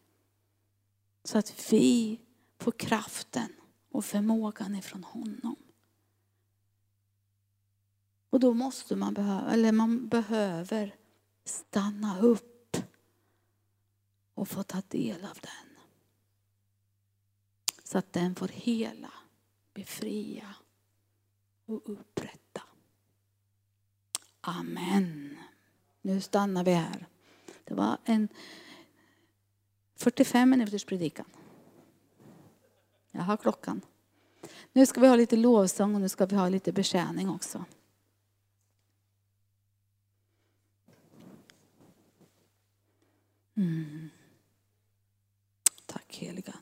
[1.25, 2.21] Så att vi
[2.59, 3.53] får kraften
[3.91, 5.57] och förmågan ifrån honom.
[8.31, 10.95] Och då måste man behöva, eller man behöver
[11.45, 12.77] stanna upp
[14.35, 15.83] och få ta del av den.
[17.85, 19.13] Så att den får hela,
[19.75, 20.55] befria
[21.67, 22.63] och upprätta.
[24.41, 25.39] Amen.
[26.03, 27.07] Nu stannar vi här.
[27.65, 28.29] Det var en
[29.97, 31.27] 45 minuters predikan.
[33.11, 33.81] Jag har klockan.
[34.73, 37.65] Nu ska vi ha lite lovsång och nu ska vi ha lite betjäning också.
[43.57, 44.11] Mm.
[45.87, 46.55] Tack heliga.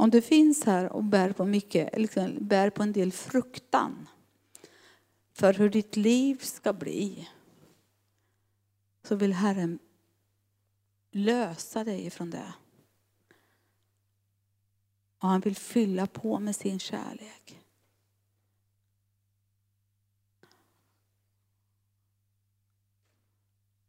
[0.00, 4.08] Om du finns här och bär på mycket, liksom bär på en del fruktan
[5.32, 7.28] för hur ditt liv ska bli,
[9.02, 9.78] så vill Herren
[11.10, 12.52] lösa dig ifrån det.
[15.18, 17.64] Och han vill fylla på med sin kärlek.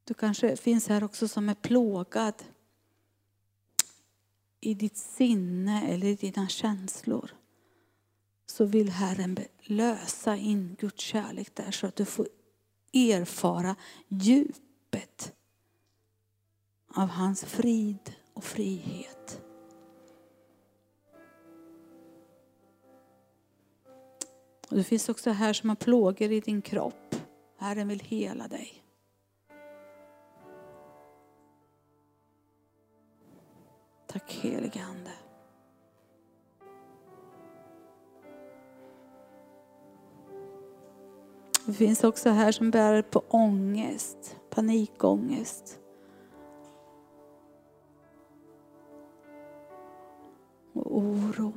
[0.04, 2.44] Du kanske finns här också som är plågad
[4.62, 7.32] i ditt sinne eller i dina känslor
[8.46, 12.28] så vill Herren lösa in Guds kärlek där så att du får
[12.94, 13.76] erfara
[14.08, 15.34] djupet
[16.88, 19.42] av hans frid och frihet.
[24.70, 27.16] Och det finns också här som har plågor i din kropp.
[27.58, 28.79] Herren vill hela dig.
[34.12, 35.12] Tack helige Ande.
[41.66, 45.80] Det finns också här som bär på ångest, panikångest.
[50.74, 51.54] Och oro.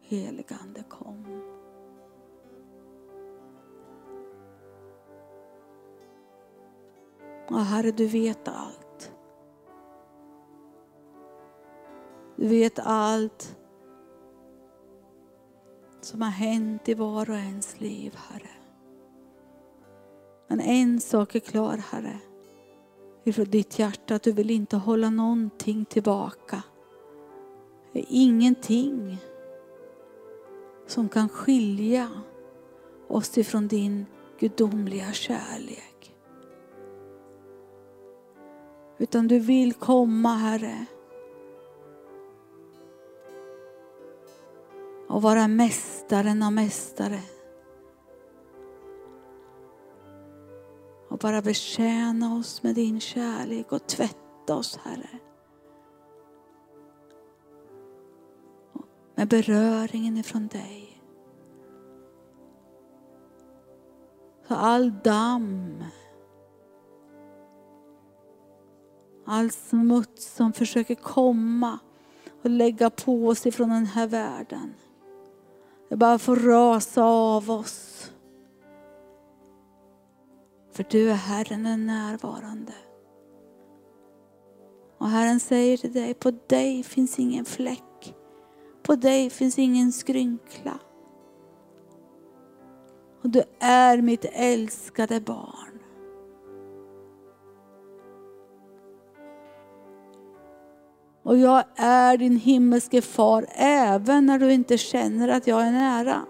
[0.00, 1.42] Heligande kom.
[7.48, 8.85] Och Herre, du vet allt.
[12.36, 13.56] Du vet allt
[16.00, 18.50] som har hänt i var och ens liv, Herre.
[20.48, 22.18] Men en sak är klar, Herre,
[23.24, 26.62] ifrån ditt hjärta, att du vill inte hålla någonting tillbaka.
[27.92, 29.18] Det är ingenting
[30.86, 32.10] som kan skilja
[33.08, 34.06] oss ifrån din
[34.38, 36.14] gudomliga kärlek.
[38.98, 40.86] Utan du vill komma, Herre,
[45.16, 47.20] och vara mästaren av mästare.
[51.08, 55.08] Och bara betjäna oss med din kärlek och tvätta oss, Herre.
[59.14, 61.02] Med beröringen ifrån dig.
[64.48, 65.84] Så all damm,
[69.26, 71.78] all smuts som försöker komma
[72.42, 74.74] och lägga på oss ifrån den här världen.
[75.88, 78.12] Det bara får rasa av oss.
[80.72, 82.72] För du är Herren är närvarande.
[84.98, 88.14] Och Herren säger till dig, på dig finns ingen fläck.
[88.82, 90.78] På dig finns ingen skrynkla.
[93.22, 95.75] Och du är mitt älskade barn.
[101.26, 106.26] Och jag är din himmelske far även när du inte känner att jag är nära.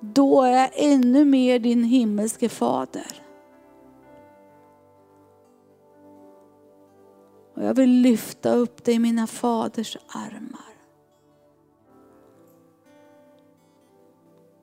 [0.00, 3.22] Då är jag ännu mer din himmelske fader.
[7.54, 10.74] Och jag vill lyfta upp dig i mina faders armar.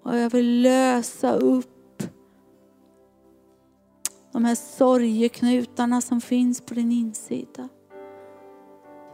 [0.03, 2.03] Och jag vill lösa upp
[4.31, 7.69] de här sorgeknutarna som finns på din insida.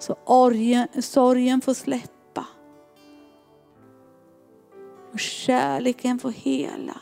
[0.02, 2.45] Så orgen, sorgen får släppa.
[5.11, 7.02] Och kärleken får hela.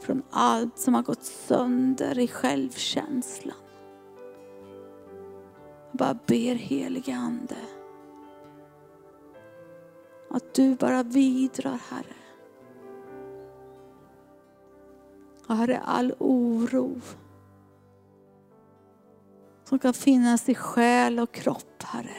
[0.00, 3.56] Från allt som har gått sönder i självkänslan.
[5.90, 7.56] Jag bara ber helige Ande.
[10.30, 12.16] Att du bara vidrar Herre.
[15.46, 17.00] Och Herre, all oro
[19.70, 22.16] som kan finnas i själ och kropp, Herre.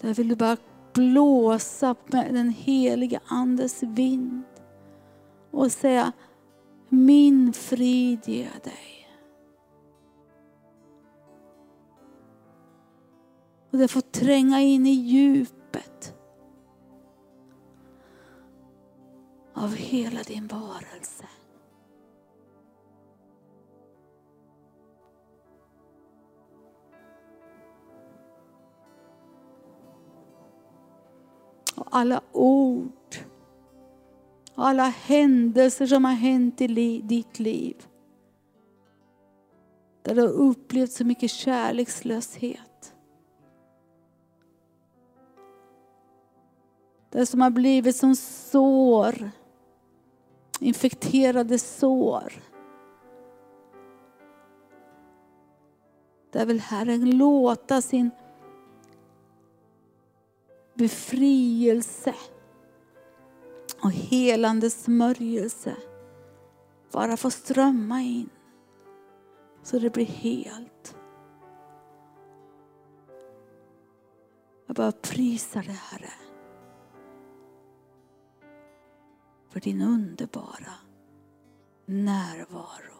[0.00, 0.56] Där vill du bara
[0.92, 4.44] blåsa med den heliga Andes vind
[5.50, 6.12] och säga
[6.88, 9.08] min frid ger jag dig.
[13.72, 16.14] Och det får tränga in i djupet
[19.54, 21.24] av hela din varelse.
[31.74, 32.92] Och alla ord
[34.54, 37.86] alla händelser som har hänt i li ditt liv.
[40.02, 42.94] Där du har upplevt så mycket kärlekslöshet.
[47.10, 49.30] Det som har blivit som sår,
[50.60, 52.32] infekterade sår.
[56.30, 58.10] Där vill Herren låta sin
[60.74, 62.14] befrielse
[63.82, 65.76] och helande smörjelse
[66.92, 68.30] bara få strömma in
[69.62, 70.96] så det blir helt.
[74.66, 76.12] Jag bara prisar dig Herre.
[79.48, 80.74] För din underbara
[81.86, 82.94] närvaro.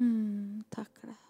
[0.00, 1.29] Mm, tack Herre.